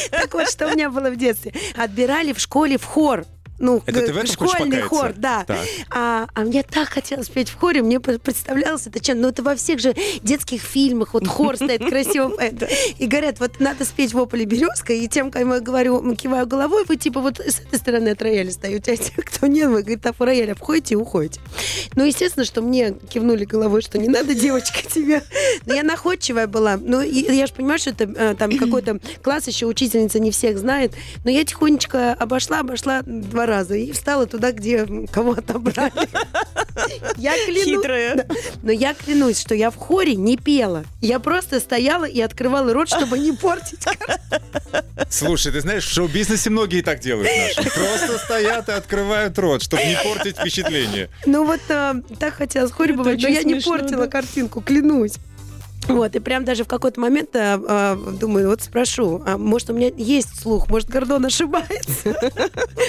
[0.10, 1.54] Так вот, что у меня было в детстве.
[1.76, 3.26] Отбирали в школе в хор.
[3.60, 5.44] Ну, Это ты в этом школьный хор, да.
[5.46, 5.66] Так.
[5.90, 9.22] А, а мне так хотелось петь в хоре, мне представлялось это чем?
[9.22, 12.34] Ну, это во всех же детских фильмах, вот хор стоит красиво.
[12.40, 12.68] это.
[12.98, 16.86] И говорят, вот надо спеть в ополе березка, и тем, кому я говорю, киваю головой,
[16.88, 20.02] вы типа вот с этой стороны от рояля стоите, а те, кто нет, вы, говорит,
[20.02, 21.40] так у рояля входите и уходите.
[21.96, 25.24] Ну, естественно, что мне кивнули головой, что не надо, девочка, тебе.
[25.66, 26.78] Но я находчивая была.
[26.78, 30.58] Ну, и я же понимаю, что это э, там какой-то класс, еще учительница не всех
[30.60, 30.94] знает.
[31.24, 36.08] Но я тихонечко обошла, обошла два раза и встала туда, где кого отобрали.
[37.18, 37.64] Я клянусь.
[37.64, 38.16] Хитрая.
[38.16, 38.26] Да.
[38.62, 40.86] Но я клянусь, что я в хоре не пела.
[41.02, 43.84] Я просто стояла и открывала рот, чтобы не портить.
[45.10, 47.70] Слушай, ты знаешь, в шоу-бизнесе многие так делают наши.
[47.70, 51.10] Просто стоят и открывают рот, чтобы не портить впечатление.
[51.26, 54.08] Ну вот э, так хотелось в хоре бывать, но я не портила да.
[54.08, 55.14] картинку, клянусь.
[55.88, 59.74] Вот, и прям даже в какой-то момент а, а, думаю, вот спрошу, а может, у
[59.74, 62.16] меня есть слух, может, Гордон ошибается?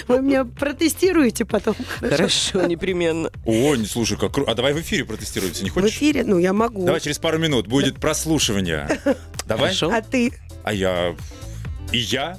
[0.08, 1.76] Вы меня протестируете потом?
[2.00, 3.30] Хорошо, непременно.
[3.44, 4.50] О, не слушай, как круто.
[4.50, 5.90] А давай в эфире протестируемся, не В хочешь?
[5.90, 6.24] эфире?
[6.24, 6.84] Ну, я могу.
[6.84, 8.88] Давай через пару минут будет прослушивание.
[9.46, 9.72] Давай?
[9.80, 10.32] А ты?
[10.64, 11.14] А я...
[11.92, 12.36] И я?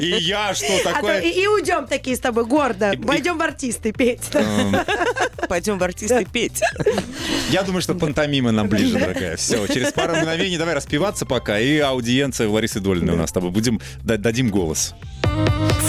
[0.00, 1.20] И я что А то такое?
[1.20, 2.94] и, уйдем такие с тобой гордо.
[2.98, 4.22] Войдем в артисты петь.
[4.32, 4.74] Эм,
[5.48, 6.60] Пойдем в артисты петь.
[7.50, 9.36] Я думаю, что пантомима нам ближе, дорогая.
[9.36, 11.58] Все, через пару мгновений давай распеваться пока.
[11.60, 13.50] И аудиенция Ларисы Долиной у нас с тобой.
[13.50, 14.94] Будем, да- дадим голос.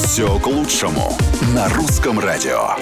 [0.03, 1.17] Все к лучшему
[1.53, 2.59] на русском радио.
[2.59, 2.77] А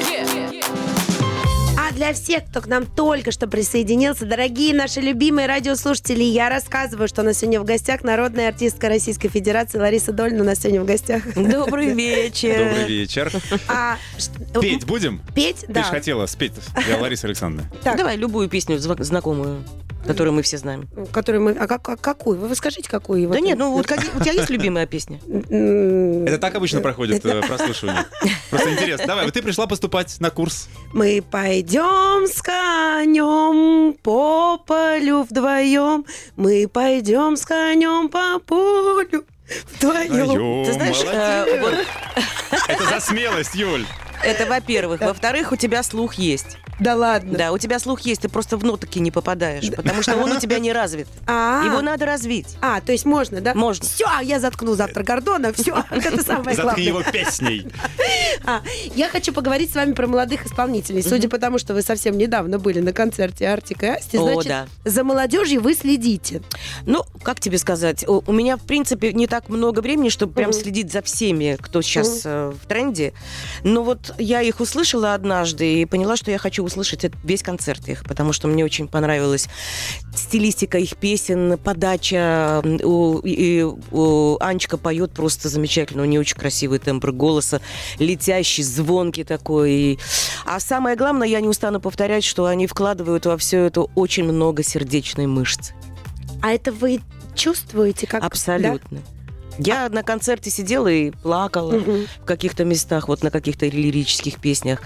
[1.93, 7.21] для всех, кто к нам только что присоединился, дорогие наши любимые радиослушатели, я рассказываю, что
[7.21, 10.86] у нас сегодня в гостях народная артистка Российской Федерации Лариса Дольна у нас сегодня в
[10.86, 11.23] гостях.
[11.36, 12.69] Добрый вечер.
[12.69, 13.32] Добрый вечер.
[13.67, 13.97] А,
[14.60, 15.21] Петь будем?
[15.36, 15.84] Петь, Ты да.
[15.84, 16.53] же хотела спеть.
[16.88, 17.71] Я Лариса Александровна.
[17.84, 17.97] Так.
[17.97, 19.63] Давай любую песню знакомую,
[20.05, 20.87] которую мы все знаем.
[21.11, 21.51] Которую мы...
[21.51, 22.37] А как- а какую?
[22.39, 23.29] Вы скажите, какую?
[23.29, 25.19] Да нет, ну вот какие- у тебя есть любимая песня?
[26.27, 28.05] Это так обычно проходит э, прослушивание.
[28.49, 29.07] Просто интересно.
[29.07, 30.67] Давай, вот ты пришла поступать на курс.
[30.93, 36.05] Мы пойдем с конем по полю вдвоем.
[36.35, 39.25] Мы пойдем с конем по полю
[39.79, 40.65] вдвоем.
[40.65, 41.75] Ты знаешь, э, вот
[42.67, 43.85] Это за смелость, Юль.
[44.23, 45.01] это во-первых.
[45.01, 46.57] Во-вторых, у тебя слух есть.
[46.79, 47.38] Да ладно.
[47.38, 50.39] Да, у тебя слух есть, ты просто в нотки не попадаешь, потому что он у
[50.39, 51.07] тебя не развит.
[51.27, 52.57] А, Его надо развить.
[52.62, 53.53] а, то есть можно, да?
[53.53, 53.86] Можно.
[53.86, 56.83] Все, я заткну завтра Гордона, все, это самое Заткни главное.
[56.83, 57.67] его песней.
[58.45, 58.62] А,
[58.95, 61.01] я хочу поговорить с вами про молодых исполнителей.
[61.01, 64.47] Судя по тому, что вы совсем недавно были на концерте Артика и Асти, О, значит,
[64.47, 64.67] да.
[64.83, 66.41] за молодежью вы следите.
[66.86, 70.91] Ну, как тебе сказать, у, меня, в принципе, не так много времени, чтобы прям следить
[70.91, 73.13] за всеми, кто сейчас э, в тренде.
[73.63, 77.88] Но вот я их услышала однажды и поняла, что я хочу услышать это- весь концерт
[77.89, 79.47] их, потому что мне очень понравилась
[80.15, 82.62] стилистика их песен, подача.
[82.84, 87.62] У, и, у Анечка поет просто замечательно, у нее очень красивый тембр голоса,
[87.99, 89.99] летящий, звонкий такой.
[90.45, 94.63] А самое главное, я не устану повторять, что они вкладывают во все это очень много
[94.63, 95.73] сердечной мышцы.
[96.41, 96.99] А это вы
[97.36, 98.23] чувствуете как...
[98.23, 98.99] Абсолютно.
[99.59, 101.73] Я на концерте сидела и плакала?
[101.73, 102.07] Мгм.
[102.21, 104.79] в каких-то местах, вот на каких-то лирических песнях.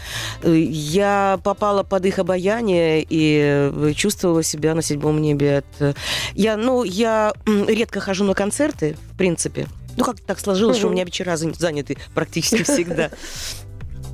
[0.43, 5.58] Э, Я попала под их обаяние и э, чувствовала себя на седьмом небе.
[5.60, 5.65] От...
[5.80, 5.93] э,
[6.34, 9.67] Я, ну, я редко хожу на концерты, в принципе.
[9.95, 13.10] Ну, как так сложилось, что у меня вечера зан- заняты практически всегда.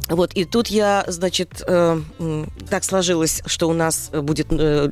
[0.10, 2.02] Вот, и тут я, значит, э,
[2.70, 4.90] так сложилось, что у нас будет э,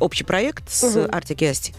[0.00, 1.08] общий проект с Мгм.
[1.12, 1.74] Артик и Асти.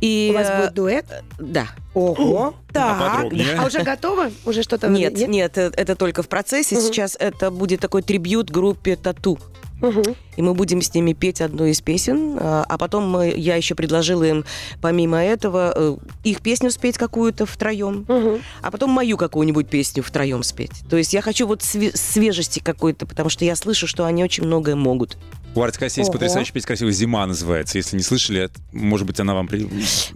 [0.00, 1.06] И, У вас э, будет дуэт?
[1.40, 1.66] да,
[1.98, 2.54] Ого.
[2.72, 2.98] Так.
[2.98, 3.54] поподробнее?
[3.58, 4.30] А уже готово?
[4.44, 4.88] Уже что-то?
[4.88, 6.76] нет, нет, э, это только в процессе.
[6.76, 6.84] Мгм.
[6.84, 9.38] Сейчас это будет такой трибют группе Тату.
[9.80, 10.02] Мгм.
[10.36, 12.36] И мы будем с ними петь одну из песен.
[12.40, 14.44] А а потом мы- я еще предложила им,
[14.82, 18.04] помимо этого, э, их песню спеть какую-то втроем.
[18.08, 18.40] Мгм.
[18.60, 20.72] А потом мою какую-нибудь песню втроем спеть.
[20.90, 24.44] То есть я хочу вот све- свежести какой-то, потому что я слышу, что они очень
[24.44, 25.16] многое могут.
[25.54, 26.12] У Артика есть Ого.
[26.12, 27.78] потрясающая песня красивая «Зима» называется.
[27.78, 29.46] Если не слышали, это- может быть, она вам...
[29.48, 29.68] при-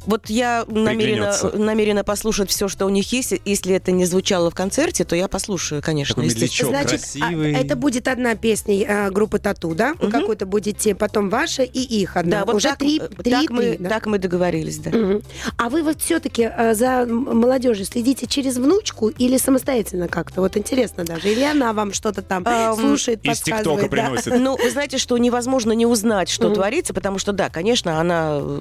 [0.06, 1.46] Вот я намерена, Приглянется.
[1.58, 1.71] намерена
[2.04, 3.34] послушать все, что у них есть.
[3.44, 6.14] Если это не звучало в концерте, то я послушаю, конечно.
[6.16, 7.52] Такой медлячок Значит, а, красивый.
[7.54, 9.94] это будет одна песня э, группы Тату, да?
[10.00, 10.20] Вы Мгм.
[10.20, 12.40] какую-то будете, потом ваша и их одна.
[12.40, 13.88] Да, вот Уже так, три, э, три, так, мы, три, да?
[13.88, 14.90] так мы договорились, да.
[14.90, 15.22] Мгм.
[15.56, 20.40] А вы вот все-таки за м- молодежью следите через внучку или самостоятельно как-то?
[20.40, 21.30] Вот интересно даже.
[21.30, 23.90] Или она вам что-то там Ам, слушает, Из ТикТока подсказывает?
[23.90, 23.96] да?
[23.96, 24.38] приносит.
[24.40, 26.54] Ну, вы знаете, что невозможно не узнать, что Мгм.
[26.56, 28.60] творится, потому что, да, конечно, она э,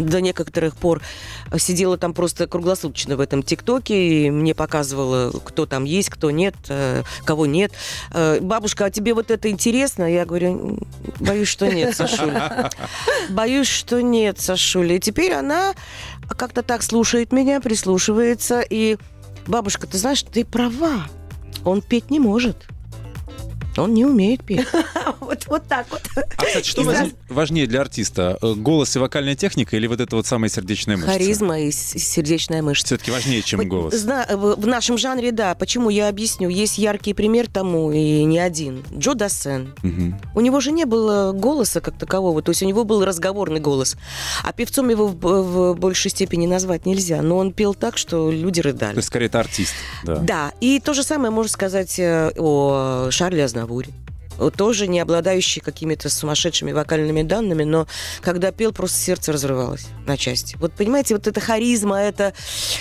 [0.00, 1.02] до некоторых пор
[1.58, 6.54] сидела там просто круглосуточно в этом ТикТоке, и мне показывала, кто там есть, кто нет,
[6.68, 7.72] э, кого нет.
[8.12, 10.10] Э, Бабушка, а тебе вот это интересно?
[10.10, 10.78] Я говорю, «М,
[11.20, 12.70] боюсь, что нет, Сашуля.
[13.30, 14.96] Боюсь, что нет, Сашуля.
[14.96, 15.74] И теперь она
[16.28, 18.98] как-то так слушает меня, прислушивается, и
[19.46, 21.06] бабушка, ты знаешь, ты права,
[21.64, 22.66] он петь не может.
[23.78, 24.66] Он не умеет петь.
[25.20, 26.00] Вот, вот так вот.
[26.16, 28.38] А, кстати, что раз- важнее для артиста?
[28.40, 31.12] Э, Голос и вокальная техника или вот это вот самая сердечная мышца?
[31.12, 32.86] Харизма и сердечная мышца.
[32.86, 33.94] Все-таки важнее, чем голос.
[33.94, 35.54] зна- в, в нашем жанре, да.
[35.54, 36.48] Почему я объясню?
[36.48, 38.82] Есть яркий пример тому, и не один.
[38.96, 39.74] Джо Дассен.
[39.82, 40.18] Мгм.
[40.34, 43.96] У него же не было голоса как такового, то есть у него был разговорный голос.
[44.44, 47.20] А певцом его в, в большей степени назвать нельзя.
[47.20, 48.96] Но он пел так, что люди То рыдали.
[48.96, 49.74] есть, скорее, это артист.
[50.04, 50.16] Да.
[50.16, 53.67] Да, и то же самое можно сказать э, о Шарле Азнавуре.
[54.38, 57.86] Э, Тоже не обладающий какими-то сумасшедшими вокальными данными, но
[58.20, 60.56] когда пел, просто сердце разрывалось на части.
[60.60, 62.32] Вот понимаете, вот эта харизма, это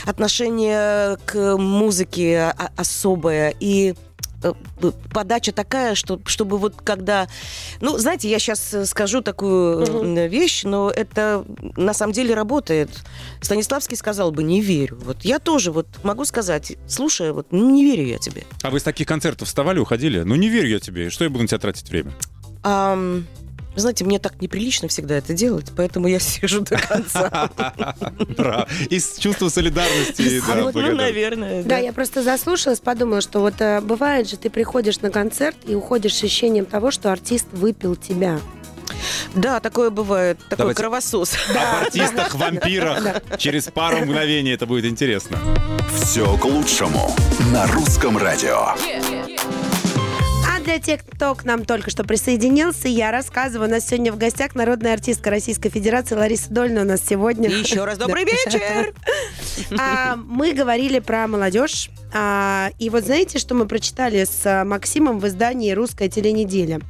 [0.06, 3.96] отношение к музыке а- особое и
[5.12, 7.28] подача такая, что, чтобы вот когда...
[7.82, 11.46] Ну, знаете, я сейчас скажу такую э, вещь, но это
[11.76, 12.90] на самом деле работает.
[13.42, 15.00] Станиславский сказал бы, не верю.
[15.04, 18.44] Вот я тоже вот могу сказать, слушай, вот ну, не верю я тебе.
[18.62, 20.22] А вы с таких концертов вставали, уходили?
[20.22, 21.10] Ну, не верю я тебе.
[21.10, 22.12] Что я буду на тебя тратить время?
[22.64, 23.26] Ам,
[23.78, 27.52] вы знаете, мне так неприлично всегда это делать, поэтому я сижу до конца.
[28.36, 28.68] Браво.
[28.90, 30.42] Из чувства солидарности.
[30.48, 35.00] Да, Ну, наверное, Да, я просто заслушалась, подумала, что вот э, бывает же, ты приходишь
[35.02, 38.40] на концерт и уходишь с ощущением того, что артист выпил тебя.
[39.36, 40.40] Да, такое бывает.
[40.50, 40.82] Такой Давайте.
[40.82, 41.36] кровосос.
[41.50, 43.22] Об артистах, вампирах.
[43.38, 45.38] Через пару мгновений это будет интересно.
[46.02, 47.16] Все к лучшему
[47.54, 48.74] на русском радио.
[48.74, 49.37] А
[50.68, 53.70] для тех, кто к нам только что присоединился, я рассказываю.
[53.70, 57.50] У нас сегодня в гостях народная артистка Российской Федерации Лариса Дольна у нас сегодня.
[57.50, 58.94] И еще раз добрый вечер.
[59.80, 61.90] А, мы говорили про молодежь.
[62.14, 66.82] А, и вот знаете, что мы прочитали с Максимом в издании «Русская теленеделя»?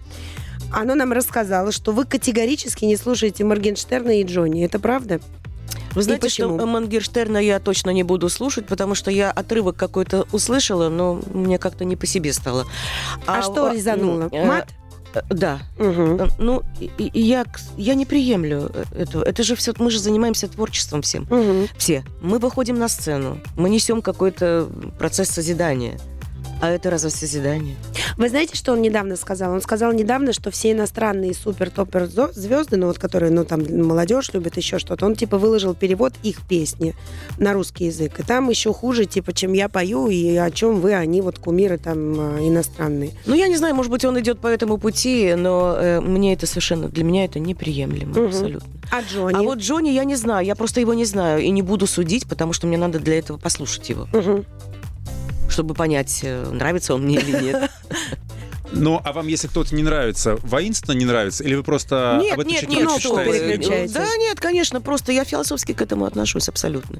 [0.74, 4.66] Оно нам рассказало, что вы категорически не слушаете Моргенштерна и Джонни.
[4.66, 5.22] Это правда?
[5.98, 6.66] Вы знаете, что почему?
[6.68, 11.86] Мангерштерна я точно не буду слушать, потому что я отрывок какой-то услышала, но мне как-то
[11.86, 12.66] не по себе стало.
[13.26, 14.30] А, что резануло?
[14.32, 14.70] э, Мат?
[15.14, 15.60] э, Да.
[15.80, 16.22] Мгм.
[16.22, 17.46] Э, Ну, и- и я,
[17.78, 19.24] я не приемлю э, этого.
[19.24, 21.24] Это же все, мы же занимаемся творчеством всем.
[21.30, 21.68] Мгм.
[21.78, 22.04] Все.
[22.22, 25.98] Мы выходим на сцену, мы несем какой-то процесс созидания.
[26.60, 27.76] А это разве созидание?
[28.18, 29.54] Вы знаете, что он недавно сказал?
[29.54, 34.58] Он сказал недавно, что все иностранные супер-топер звезды, ну вот которые, ну там молодежь любит
[34.58, 36.96] еще что-то, он типа выложил перевод их песни
[37.38, 38.20] на русский язык.
[38.20, 41.78] И там еще хуже, типа, чем я пою и о чем вы, они вот кумиры
[41.78, 43.12] там э, иностранные.
[43.26, 46.48] Ну, я не знаю, может быть, он идет по этому пути, но э, мне это
[46.48, 48.26] совершенно, для меня это неприемлемо Мгм.
[48.28, 48.68] абсолютно.
[48.92, 49.36] А Джонни?
[49.36, 52.28] А вот Джонни я не знаю, я просто его не знаю и не буду судить,
[52.28, 54.46] потому что мне надо для этого послушать его, Мгм.
[55.50, 57.72] Чтобы понять, э, нравится он мне или нет.
[58.72, 61.44] Ну, а вам, если кто-то не нравится, воинственно не нравится?
[61.44, 63.48] Или вы просто Нет, об этом нет, нет, читаете?
[63.48, 63.94] переключаете.
[63.94, 67.00] Да, нет, конечно, просто я философски к этому отношусь абсолютно.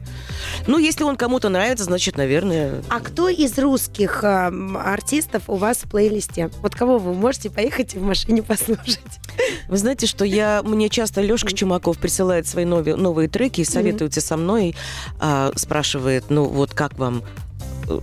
[0.66, 2.82] Ну, если он кому-то нравится, значит, наверное...
[2.90, 6.50] А кто из русских эм, артистов у вас в плейлисте?
[6.62, 9.00] Вот кого вы можете поехать и в машине послушать?
[9.68, 14.22] Вы знаете, что я мне часто Лешка Чумаков присылает свои новые, новые треки и советуется
[14.22, 14.76] со мной,
[15.20, 17.47] а, спрашивает, ну вот как вам, э,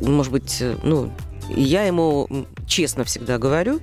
[0.00, 1.12] может быть, э, ну
[1.48, 2.28] я ему
[2.66, 3.80] честно всегда говорю.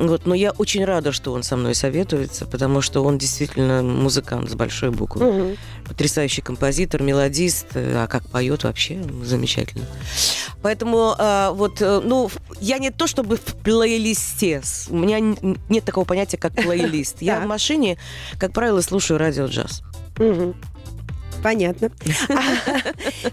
[0.00, 4.48] Вот, но я очень рада, что он со мной советуется, потому что он действительно музыкант
[4.48, 5.24] с большой буквы.
[5.32, 5.56] Мгм.
[5.88, 9.86] Потрясающий композитор, мелодист, э, а как поет вообще замечательно.
[10.62, 15.18] Поэтому а, вот, э, ну, в- я не то чтобы в плейлисте, у меня
[15.68, 17.16] нет такого понятия, как плейлист.
[17.20, 17.98] Я в машине,
[18.38, 19.82] как правило, слушаю радио джаз.
[21.42, 21.90] Понятно.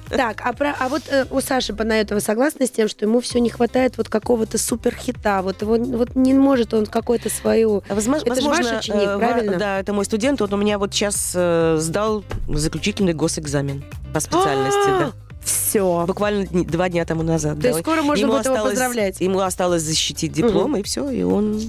[0.09, 3.49] Так, а, а вот э, у Саши Панаетова согласна с тем, что ему все не
[3.49, 7.83] хватает вот какого-то суперхита, вот его вот не может он какую-то свою...
[7.89, 9.57] Возможно, Это же ваш ученик, э, правильно?
[9.57, 10.41] Да, это мой студент.
[10.41, 14.87] Он у меня вот сейчас э, сдал заключительный госэкзамен по специальности.
[14.87, 15.24] да.
[15.45, 16.05] Все.
[16.07, 17.57] Буквально дни- два дня тому назад.
[17.57, 17.67] То да.
[17.69, 19.21] есть скоро можно будет его поздравлять.
[19.21, 21.61] Ему осталось защитить диплом, и все, и он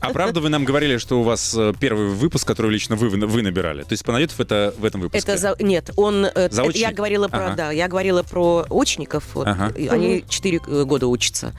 [0.00, 3.42] А правда вы нам говорили, что у вас э, первый выпуск, который лично вы, вы
[3.42, 3.82] набирали?
[3.82, 5.30] То есть Панайотов это в этом выпуске?
[5.30, 5.56] Это за...
[5.60, 6.24] нет, он.
[6.24, 6.80] э, Заочник?
[6.80, 7.54] Я говорила про, Ага.
[7.56, 9.24] да, я говорила про очников.
[9.34, 9.74] Вот, Ага.
[9.90, 11.52] Они 4 года учатся,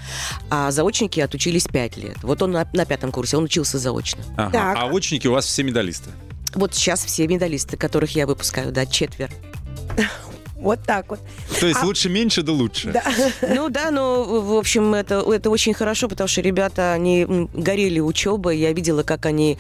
[0.50, 2.18] а заочники отучились 5 лет.
[2.24, 4.24] Вот он на, на пятом курсе, он учился заочно.
[4.38, 4.52] Ага.
[4.52, 4.78] Так.
[4.80, 6.10] А очники у вас все медалисты?
[6.56, 9.30] Вот сейчас все медалисты, которых я выпускаю, да, четверо.
[10.64, 11.20] Вот так вот.
[11.60, 12.92] То есть А- лучше меньше, да лучше.
[12.94, 13.04] Да.
[13.56, 18.58] Ну да, но в общем это это очень хорошо, потому что ребята они горели учебой.
[18.58, 19.58] Я видела, как они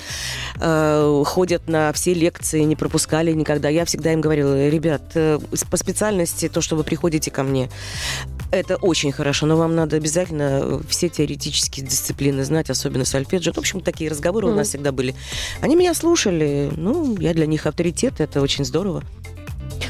[0.61, 3.69] э, ходят на все лекции, не пропускали никогда.
[3.69, 5.39] Я всегда им говорила, ребят, э,
[5.69, 7.69] по специальности то, что вы приходите ко мне,
[8.51, 13.51] это очень хорошо, но вам надо обязательно э, все теоретические дисциплины знать, особенно сольфеджио.
[13.53, 14.57] В общем, такие разговоры у Мгм.
[14.59, 15.15] нас всегда были.
[15.61, 19.03] Они меня слушали, ну, я для них авторитет, это очень здорово.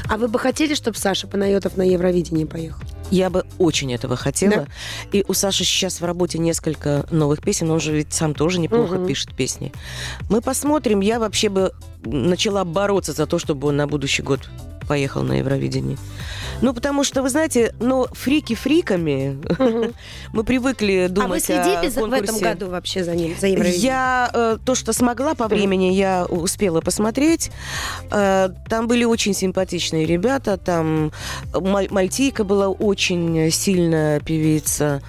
[0.08, 2.82] А вы бы хотели, чтобы Саша Панайотов на Евровидение поехал?
[3.10, 4.56] Я бы очень этого хотела.
[4.56, 4.66] Да.
[5.12, 7.70] И у Саши сейчас в работе несколько новых песен.
[7.70, 9.06] Он же ведь сам тоже неплохо Мгм.
[9.06, 9.72] пишет песни.
[10.30, 11.00] Мы посмотрим.
[11.00, 11.72] Я вообще бы
[12.04, 14.48] начала бороться за то, чтобы он на будущий год
[14.84, 15.98] поехал на Евровидение.
[16.60, 19.38] Ну, потому что, вы знаете, ну, фрики фриками.
[20.32, 23.48] Мы привыкли а вы думать следили о за- в этом году вообще за ним, за
[23.48, 23.82] Евровидением?
[23.84, 27.50] Я э, то, что смогла по времени, я успела посмотреть.
[28.10, 30.56] Э, там были очень симпатичные ребята.
[30.56, 31.12] Там
[31.52, 35.02] Маль- Мальтийка была очень сильная певица.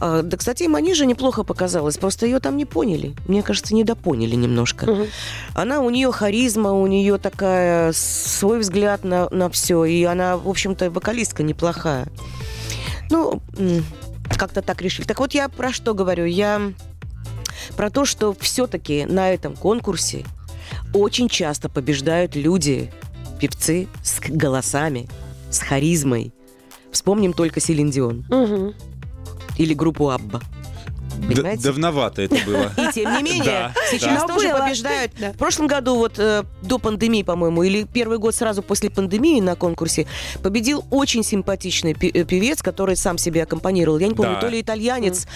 [0.00, 1.96] Э, да, кстати, Манижа неплохо показалась.
[1.98, 3.14] Просто ее там не поняли.
[3.28, 5.06] Мне кажется, недопоняли немножко.
[5.54, 9.84] Она, у нее харизма, у нее такая свой взгляд на, на все.
[9.84, 12.06] И она, в общем-то, вокалистка неплохая.
[13.10, 13.42] Ну,
[14.38, 15.06] как-то так решили.
[15.06, 16.24] Так вот, я про что говорю?
[16.24, 16.72] Я
[17.76, 20.24] про то, что все-таки на этом конкурсе
[20.94, 22.90] очень часто побеждают люди,
[23.40, 25.08] певцы с голосами,
[25.50, 26.32] с харизмой.
[26.92, 28.74] Вспомним только Селин Дион Мгм.
[29.58, 30.40] или группу Абба.
[31.28, 31.62] Понимаете?
[31.62, 32.72] давновато это было.
[32.76, 34.26] И тем не менее, Да, сейчас да.
[34.28, 34.58] тоже было.
[34.60, 35.12] побеждают.
[35.18, 35.32] Да.
[35.32, 39.54] В прошлом году, вот э, до пандемии, по-моему, или первый год сразу после пандемии на
[39.56, 40.06] конкурсе,
[40.42, 43.98] победил очень симпатичный э, певец, который сам себе аккомпанировал.
[43.98, 44.40] Я не помню, Да.
[44.40, 45.26] то ли итальянец,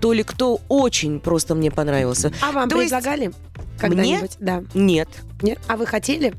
[0.00, 2.32] то ли кто очень просто мне понравился.
[2.40, 3.32] А вам То предлагали
[3.78, 4.32] когда-нибудь?
[4.40, 4.62] Да.
[4.74, 5.08] Нет.
[5.42, 5.58] Нет?
[5.68, 6.34] А вы хотели?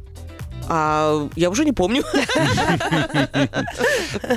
[0.69, 2.04] А я уже не помню.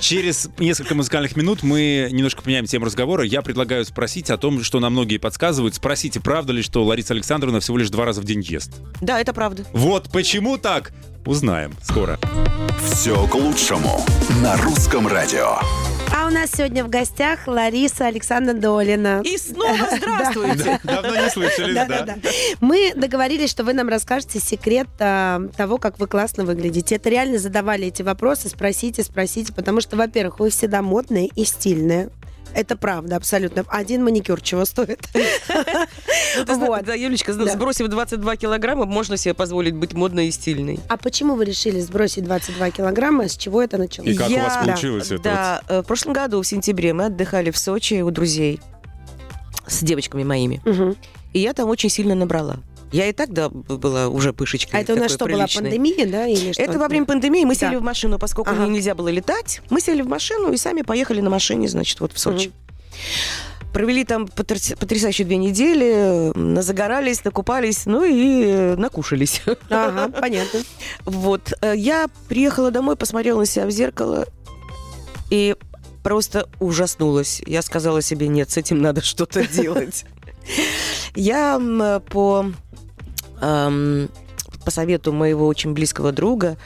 [0.00, 3.24] Через несколько музыкальных минут мы немножко поменяем тему разговора.
[3.24, 5.74] Я предлагаю спросить о том, что нам многие подсказывают.
[5.74, 8.70] Спросите, правда ли, что Лариса Александровна всего лишь два раза в день ест?
[9.00, 9.64] Да, это правда.
[9.72, 10.92] Вот почему так?
[11.24, 12.18] Узнаем скоро.
[12.84, 14.04] Все к лучшему
[14.42, 15.58] на русском радио.
[16.18, 19.20] А у нас сегодня в гостях Лариса Александровна Долина.
[19.22, 20.80] И снова здравствуйте.
[20.82, 22.16] Давно не слышали, Да-да-да.
[22.62, 26.94] Мы договорились, что вы нам расскажете секрет а, того, как вы классно выглядите.
[26.94, 32.08] Это реально задавали эти вопросы, спросите, спросите, потому что, во-первых, вы всегда модные и стильные.
[32.56, 33.66] Это правда, абсолютно.
[33.68, 35.06] Один маникюр чего стоит?
[36.48, 36.76] Ну.
[36.84, 40.78] Да, Юлечка, сбросив 22 килограмма, можно себе позволить быть модной и стильной.
[40.88, 43.28] А почему вы решили сбросить 22 килограмма?
[43.28, 44.10] С чего это началось?
[44.10, 45.22] И как у вас получилось это?
[45.22, 48.60] Да, э, в прошлом году, в сентябре, мы отдыхали в Сочи у друзей
[49.66, 50.60] с девочками моими.
[51.32, 52.56] И я там очень сильно набрала.
[52.92, 54.78] Я и так, да, была уже пышечкой.
[54.78, 55.62] А это у нас что, такой была приличной.
[55.62, 56.26] пандемия, да?
[56.26, 56.62] Или что?
[56.62, 57.60] Это во время пандемии мы Да.
[57.68, 58.66] сели в машину, поскольку Ага.
[58.66, 59.60] нельзя было летать.
[59.70, 62.52] Мы сели в машину и сами поехали на машине, значит, вот в Сочи.
[63.72, 69.42] Провели там потряс- потрясающие две недели, загорались, накупались, ну и э, накушались.
[69.68, 70.60] Ага, понятно.
[71.04, 71.52] Вот.
[71.60, 74.26] э, Я приехала домой, посмотрела на себя в зеркало
[75.28, 75.56] и
[76.02, 77.42] просто ужаснулась.
[77.44, 80.04] Я сказала себе, нет, с этим надо что-то делать.
[81.14, 81.58] Я
[82.08, 82.46] по,
[83.40, 84.08] эм,
[84.64, 86.56] по совету моего очень близкого друга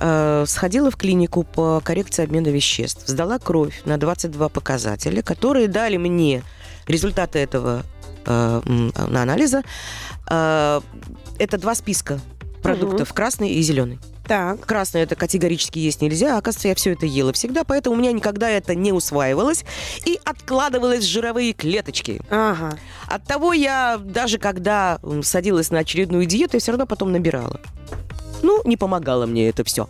[0.00, 3.06] э, сходила в клинику по коррекции обмена веществ.
[3.06, 6.42] Сдала кровь на 22 показателя, которые дали мне
[6.88, 7.84] результаты этого
[8.26, 8.60] э,
[8.96, 9.62] анализа.
[10.28, 10.80] Э,
[11.38, 12.20] Это два списка
[12.62, 14.00] продуктов, красный и зеленый.
[14.26, 14.66] Так.
[14.66, 18.12] Красное это категорически есть нельзя, а оказывается, я все это ела всегда, поэтому у меня
[18.12, 19.64] никогда это не усваивалось
[20.04, 22.20] и откладывалось в жировые клеточки.
[22.30, 22.78] Ага.
[23.06, 27.60] Оттого я даже когда садилась на очередную диету, я все равно потом набирала.
[28.42, 29.88] Ну, не помогало мне это все.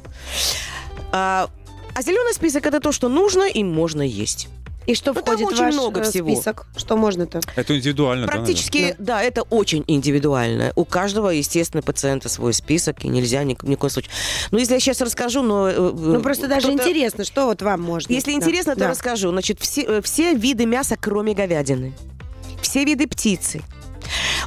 [1.13, 1.49] А,
[1.95, 4.49] а зеленый список это то, что нужно и можно есть.
[4.87, 6.31] И что Ну, там входит в очень ваш много э, всего.
[6.33, 6.67] список?
[6.77, 7.41] Что можно-то?
[7.57, 10.73] Это индивидуально, да, Практически, да, это очень индивидуально.
[10.77, 14.11] У каждого, естественно, пациента свой список, и нельзя ни, ни в коем случае.
[14.53, 15.69] Ну, если я сейчас расскажу, но...
[15.69, 18.13] э, Ну, просто даже интересно, что вот вам можно.
[18.13, 18.37] Если Да.
[18.39, 18.89] интересно, то Да.
[18.91, 19.31] расскажу.
[19.31, 21.93] Значит, все, э, все виды мяса, кроме говядины.
[22.63, 23.63] Все виды птицы.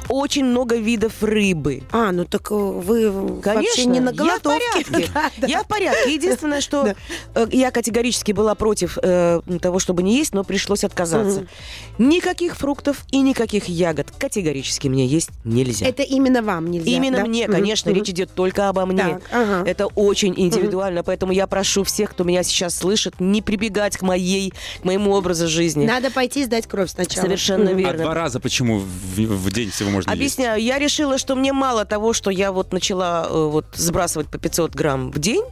[0.08, 1.82] Очень много видов рыбы.
[1.92, 4.84] А, ну так э, вы вообще Конечно, не на я в голодовке.
[4.84, 5.10] порядке.
[5.14, 5.46] Да, да.
[5.46, 6.14] Я в порядке.
[6.14, 6.82] Единственное, что
[7.34, 7.42] Да.
[7.42, 11.46] э, я категорически была против э, того, чтобы не есть, но пришлось отказаться.
[11.98, 15.86] Никаких фруктов и никаких ягод категорически мне есть нельзя.
[15.86, 17.24] Это именно вам нельзя, Именно да?
[17.24, 19.02] мне, конечно, речь идет только обо мне.
[19.02, 19.68] Так, ага.
[19.68, 24.52] Это очень индивидуально, поэтому я прошу всех, кто меня сейчас слышит, не прибегать к моей,
[24.80, 25.86] к моему образу жизни.
[25.86, 27.24] Надо пойти сдать кровь сначала.
[27.26, 27.74] Совершенно Мгм.
[27.74, 28.04] А верно.
[28.04, 28.84] два раза почему в,
[29.16, 30.12] в день всего можно есть?
[30.20, 34.38] Объясняю, я решила, что мне мало того, что я вот начала э, вот сбрасывать по
[34.38, 35.42] 500 грамм в день,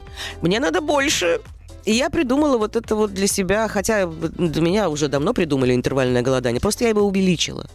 [0.43, 1.41] мне надо больше.
[1.85, 6.21] И я придумала вот это вот для себя, хотя для меня уже давно придумали интервальное
[6.23, 7.67] голодание, просто я его увеличила.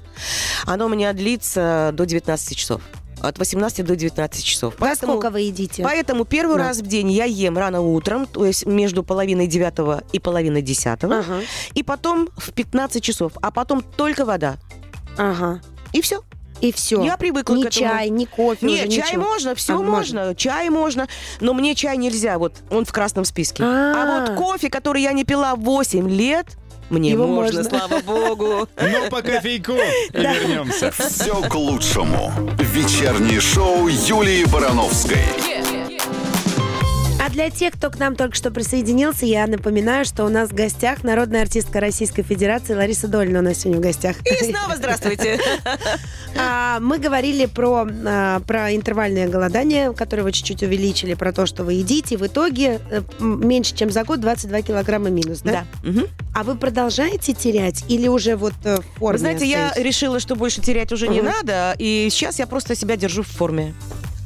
[0.66, 2.82] Оно у меня длится до 19 часов.
[3.22, 4.74] От 18 до 19 часов.
[4.80, 5.82] Во сколько вы едите?
[5.82, 6.64] Поэтому первый Да.
[6.68, 11.20] раз в день я ем рано утром, то есть между половиной девятого и половиной десятого,
[11.20, 11.40] Ага,
[11.74, 14.58] и потом в 15 часов, а потом только вода.
[15.18, 15.62] ага.
[15.94, 16.22] И все.
[16.64, 17.04] И все.
[17.04, 17.86] Я привыкла Ни к этому.
[17.90, 19.24] чай, ни кофе Нет, уже чай ничего.
[19.24, 20.34] можно, все А, можно.
[20.34, 21.08] чай можно,
[21.42, 23.64] но мне чай нельзя, вот он в красном списке.
[23.64, 23.94] А.
[23.96, 26.48] А вот кофе, который я не пила 8 лет,
[26.90, 27.78] мне Его можно, можно.
[27.80, 28.68] слава богу.
[28.82, 30.92] Ну, по кофейку и вернемся.
[30.92, 32.32] Все к лучшему.
[32.60, 35.18] Вечернее шоу Юлии Барановской.
[37.34, 41.04] Для тех, кто к нам только что присоединился, я напоминаю, что у нас в гостях
[41.04, 44.18] народная артистка Российской Федерации Лариса Долина у нас сегодня в гостях.
[44.24, 45.40] И снова здравствуйте.
[46.36, 51.64] А, Мы говорили про, а, про интервальное голодание, которое вы чуть-чуть увеличили, про то, что
[51.64, 52.18] вы едите.
[52.18, 55.66] В итоге э, меньше, чем за год 22 килограмма минус, да?
[55.84, 55.92] Да.
[56.34, 59.92] А вы продолжаете терять или уже вот э, в форме Вы знаете, я остаетесь?
[59.92, 63.76] решила, что больше терять уже не надо, и сейчас я просто себя держу в форме.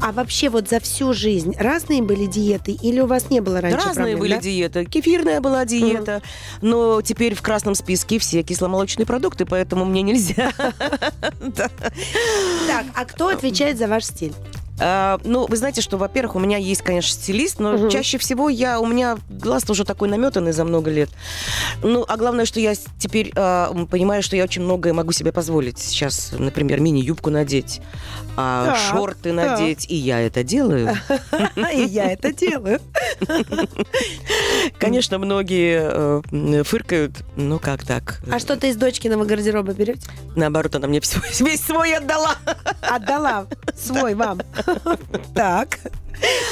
[0.02, 3.78] А вообще вот за всю жизнь разные были диеты или у вас не было раньше
[3.78, 4.40] Разные проблем, были да?
[4.42, 4.86] диеты.
[4.86, 6.22] Кефирная была диета,
[6.62, 10.52] но теперь в красном списке все кисломолочные продукты, поэтому мне нельзя.
[12.68, 14.34] Так, а кто отвечает за ваш стиль?
[14.80, 17.90] А, Ну, вы знаете, что, во-первых, у меня есть, конечно, стилист, но Мгм.
[17.90, 21.10] чаще всего я, у меня глаз уже такой наметанный за много лет.
[21.84, 25.80] Ну, а главное, что я теперь м, понимаю, что я очень многое могу себе позволить.
[25.80, 27.82] Сейчас, например, мини-юбку надеть,
[28.36, 29.50] а, Так, шорты так.
[29.50, 30.96] надеть, и я это делаю.
[31.74, 32.80] И я это делаю.
[34.80, 36.22] Конечно, многие
[36.60, 38.20] э, фыркают, ну как так?
[38.32, 40.08] А что-то из дочкиного гардероба берете?
[40.36, 41.02] Наоборот, она мне
[41.40, 42.36] весь свой отдала.
[42.82, 44.42] Отдала свой вам.
[45.34, 45.80] Так.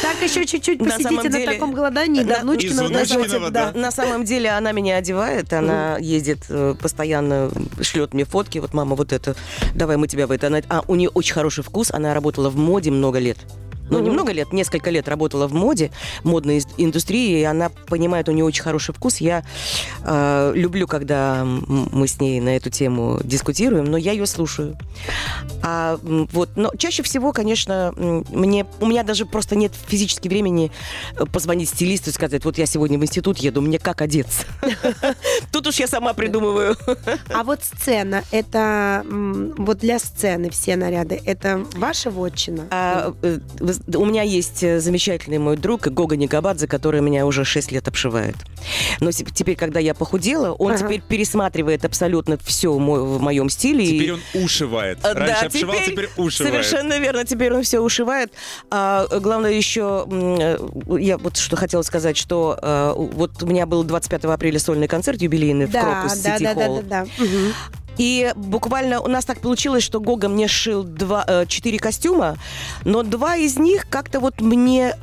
[0.02, 3.40] Так еще чуть-чуть На посидите на таком голодании, внучкиного внучкиного, дождете.
[3.50, 3.72] да.
[3.72, 3.80] Да.
[3.80, 7.50] На самом деле она меня одевает, она ездит э, постоянно,
[7.82, 8.60] шлет мне фотки.
[8.60, 9.36] Вот мама, вот это,
[9.74, 10.46] давай мы тебя в это.
[10.70, 13.38] А у нее очень хороший вкус, она работала в моде много лет.
[13.90, 14.14] Ну, не Мгм.
[14.14, 15.92] много лет, несколько лет работала в моде,
[16.24, 19.18] модной индустрии, и она понимает, у нее очень хороший вкус.
[19.18, 19.44] Я
[20.04, 24.78] э, люблю, когда мы с ней на эту тему дискутируем, но я ее слушаю.
[25.62, 30.72] А, вот, но чаще всего, конечно, мне, у меня даже просто нет физически времени
[31.18, 34.44] э, позвонить стилисту и сказать, вот я сегодня в институт еду, мне как одеться?
[35.52, 36.76] Тут уж я сама придумываю.
[37.34, 39.04] А вот сцена, это
[39.58, 42.68] вот для сцены все наряды, это ваша вотчина?
[42.72, 47.44] А, э, вы у меня есть э, замечательный мой друг Гога Никабадзе, который меня уже
[47.46, 48.36] 6 лет обшивает.
[49.00, 50.84] Но теперь, когда я похудела, он Ага.
[50.86, 53.84] теперь пересматривает абсолютно все в моем стиле.
[53.86, 55.00] и- Теперь он ушивает.
[55.04, 56.54] А, Раньше да, обшивал, теперь ушивает.
[56.66, 58.32] Совершенно верно, теперь он все ушивает.
[58.72, 60.58] А, э, главное еще, э,
[61.00, 65.22] я вот что хотела сказать, что э, вот у меня был 25 апреля сольный концерт
[65.22, 66.82] юбилейный в да, Крокус да, Сити да, да, Холл.
[66.82, 67.24] да, да.
[67.24, 67.54] Мгм.
[67.98, 72.38] И буквально у нас так получилось, что Гога мне сшил два, э, четыре костюма,
[72.84, 74.96] но два из них как-то вот мне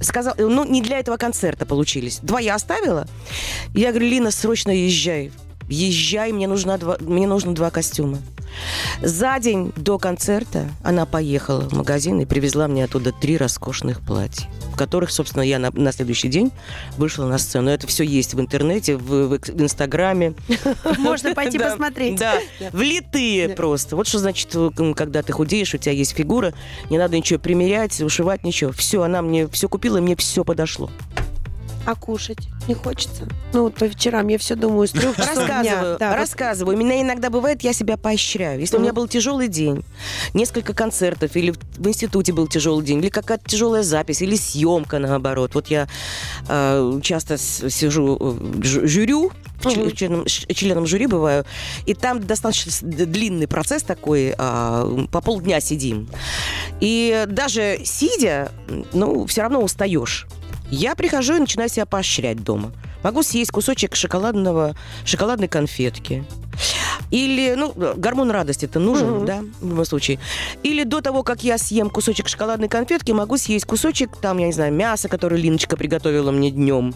[0.00, 2.18] сказал, ну, не для этого концерта получились.
[2.22, 3.06] Два я оставила.
[3.74, 5.32] Я говорю, Лина, срочно езжай.
[5.74, 8.18] Езжай, мне, нужно два, мне нужно два костюма.
[9.02, 14.48] За день до концерта она поехала в магазин и привезла мне оттуда три роскошных платья,
[14.72, 16.52] в которых, собственно, я на, на следующий день
[16.96, 17.70] вышла на сцену.
[17.70, 20.34] Это все есть в интернете, в, в в Инстаграме.
[20.98, 22.20] Можно пойти посмотреть.
[22.20, 22.34] Да,
[22.70, 23.96] влитые просто.
[23.96, 26.54] Вот что значит, э, когда ты худеешь, у тебя есть фигура,
[26.88, 28.70] не надо ничего примерять, ушивать, ничего.
[28.70, 30.90] Все, она мне все купила, и мне все подошло.
[31.86, 33.28] А кушать не хочется?
[33.52, 35.46] Ну, вот по вечерам я все думаю, с трех часов дня.
[35.58, 36.76] Рассказываю, Да, рассказываю.
[36.78, 38.60] Меня иногда бывает, я себя поощряю.
[38.60, 39.84] Если у меня был тяжелый день,
[40.32, 45.54] несколько концертов, или в- институте был тяжелый день, или какая-то тяжелая запись, или съемка наоборот.
[45.54, 45.86] Вот я
[46.48, 49.32] э, часто сижу, э, жю- жюрю,
[50.54, 51.44] членом, жюри бываю,
[51.86, 56.08] и там достаточно длинный процесс такой, а, по полдня сидим.
[56.80, 58.50] И даже сидя,
[58.92, 60.26] ну, все равно устаешь.
[60.74, 62.72] Я прихожу и начинаю себя поощрять дома.
[63.02, 66.24] Могу съесть кусочек шоколадного, шоколадной конфетки.
[67.10, 69.26] Или, ну, гормон радости это нужен, Мгм.
[69.26, 70.18] да, в любом случае.
[70.62, 74.52] Или до того, как я съем кусочек шоколадной конфетки, могу съесть кусочек, там, я не
[74.52, 76.94] знаю, мяса, которое Линочка приготовила мне днем.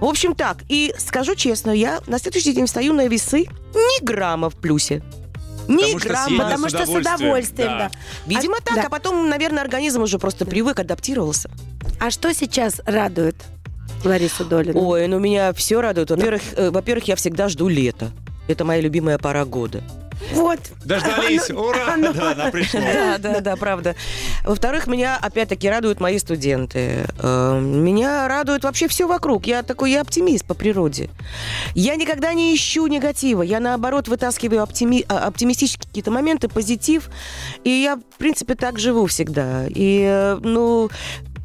[0.00, 0.58] В общем, так.
[0.68, 5.02] И скажу честно, я на следующий день встаю на весы ни грамма в плюсе.
[5.66, 6.26] Ни Потому что грамма.
[6.26, 7.78] съели Потому с что с удовольствием, удовольствием, да.
[7.88, 7.90] да.
[8.26, 8.74] Видимо, А- так.
[8.76, 8.82] да.
[8.86, 11.50] А потом, наверное, организм уже просто привык, адаптировался.
[12.00, 13.36] А что сейчас радует
[14.04, 14.78] Ларису Долину?
[14.88, 16.10] Ой, ну меня все радует.
[16.10, 18.10] Во-первых, э, во-первых, я всегда жду лета.
[18.48, 19.82] Это моя любимая пора года.
[20.32, 20.58] Вот.
[20.84, 21.96] Дождались, ура!
[21.96, 22.80] ну, Да, она пришла.
[22.94, 23.94] Да, да, да, правда.
[24.44, 27.06] Во-вторых, меня опять-таки радуют мои студенты.
[27.18, 29.46] Э, Меня радует вообще все вокруг.
[29.46, 31.10] Я такой, я оптимист по природе.
[31.74, 33.42] Я никогда не ищу негатива.
[33.42, 37.10] Я, наоборот, вытаскиваю оптими- а, оптимистические какие-то моменты, позитив.
[37.64, 39.66] И я, в принципе, так живу всегда.
[39.68, 40.90] И, э, ну,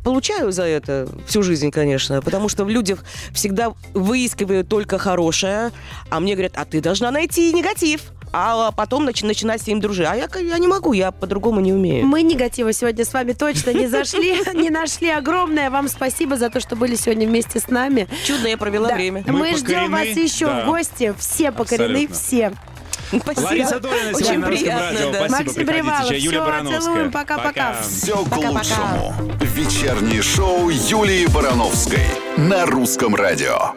[0.10, 5.70] Получаю за это всю жизнь, конечно, потому что в людях всегда выискивают только хорошее,
[6.10, 8.02] а мне говорят, а ты должна найти негатив,
[8.34, 10.08] а потом начи- начинать с ним дружить.
[10.10, 12.08] А я, я не могу, я по-другому не умею.
[12.08, 15.12] Мы негатива сегодня с вами точно не зашли, не нашли.
[15.12, 18.08] Огромное вам спасибо за то, что были сегодня вместе с нами.
[18.26, 19.24] Чудно я провела время.
[19.28, 21.14] Мы ждем вас еще в гости.
[21.20, 22.52] Все покорены, все.
[23.10, 23.46] Спасибо.
[23.48, 25.12] Лариса Долина Очень сегодня на Русском приятно, радио.
[25.12, 25.18] да.
[25.28, 25.66] Спасибо, Максим.
[25.68, 26.12] Привалов.
[26.12, 26.82] Юлия Барановская.
[26.82, 27.12] целуем.
[27.12, 27.82] Пока-пока.
[27.82, 29.16] Все к лучшему.
[29.42, 32.06] Вечернее шоу Юлии Барановской
[32.38, 33.74] на русском радио.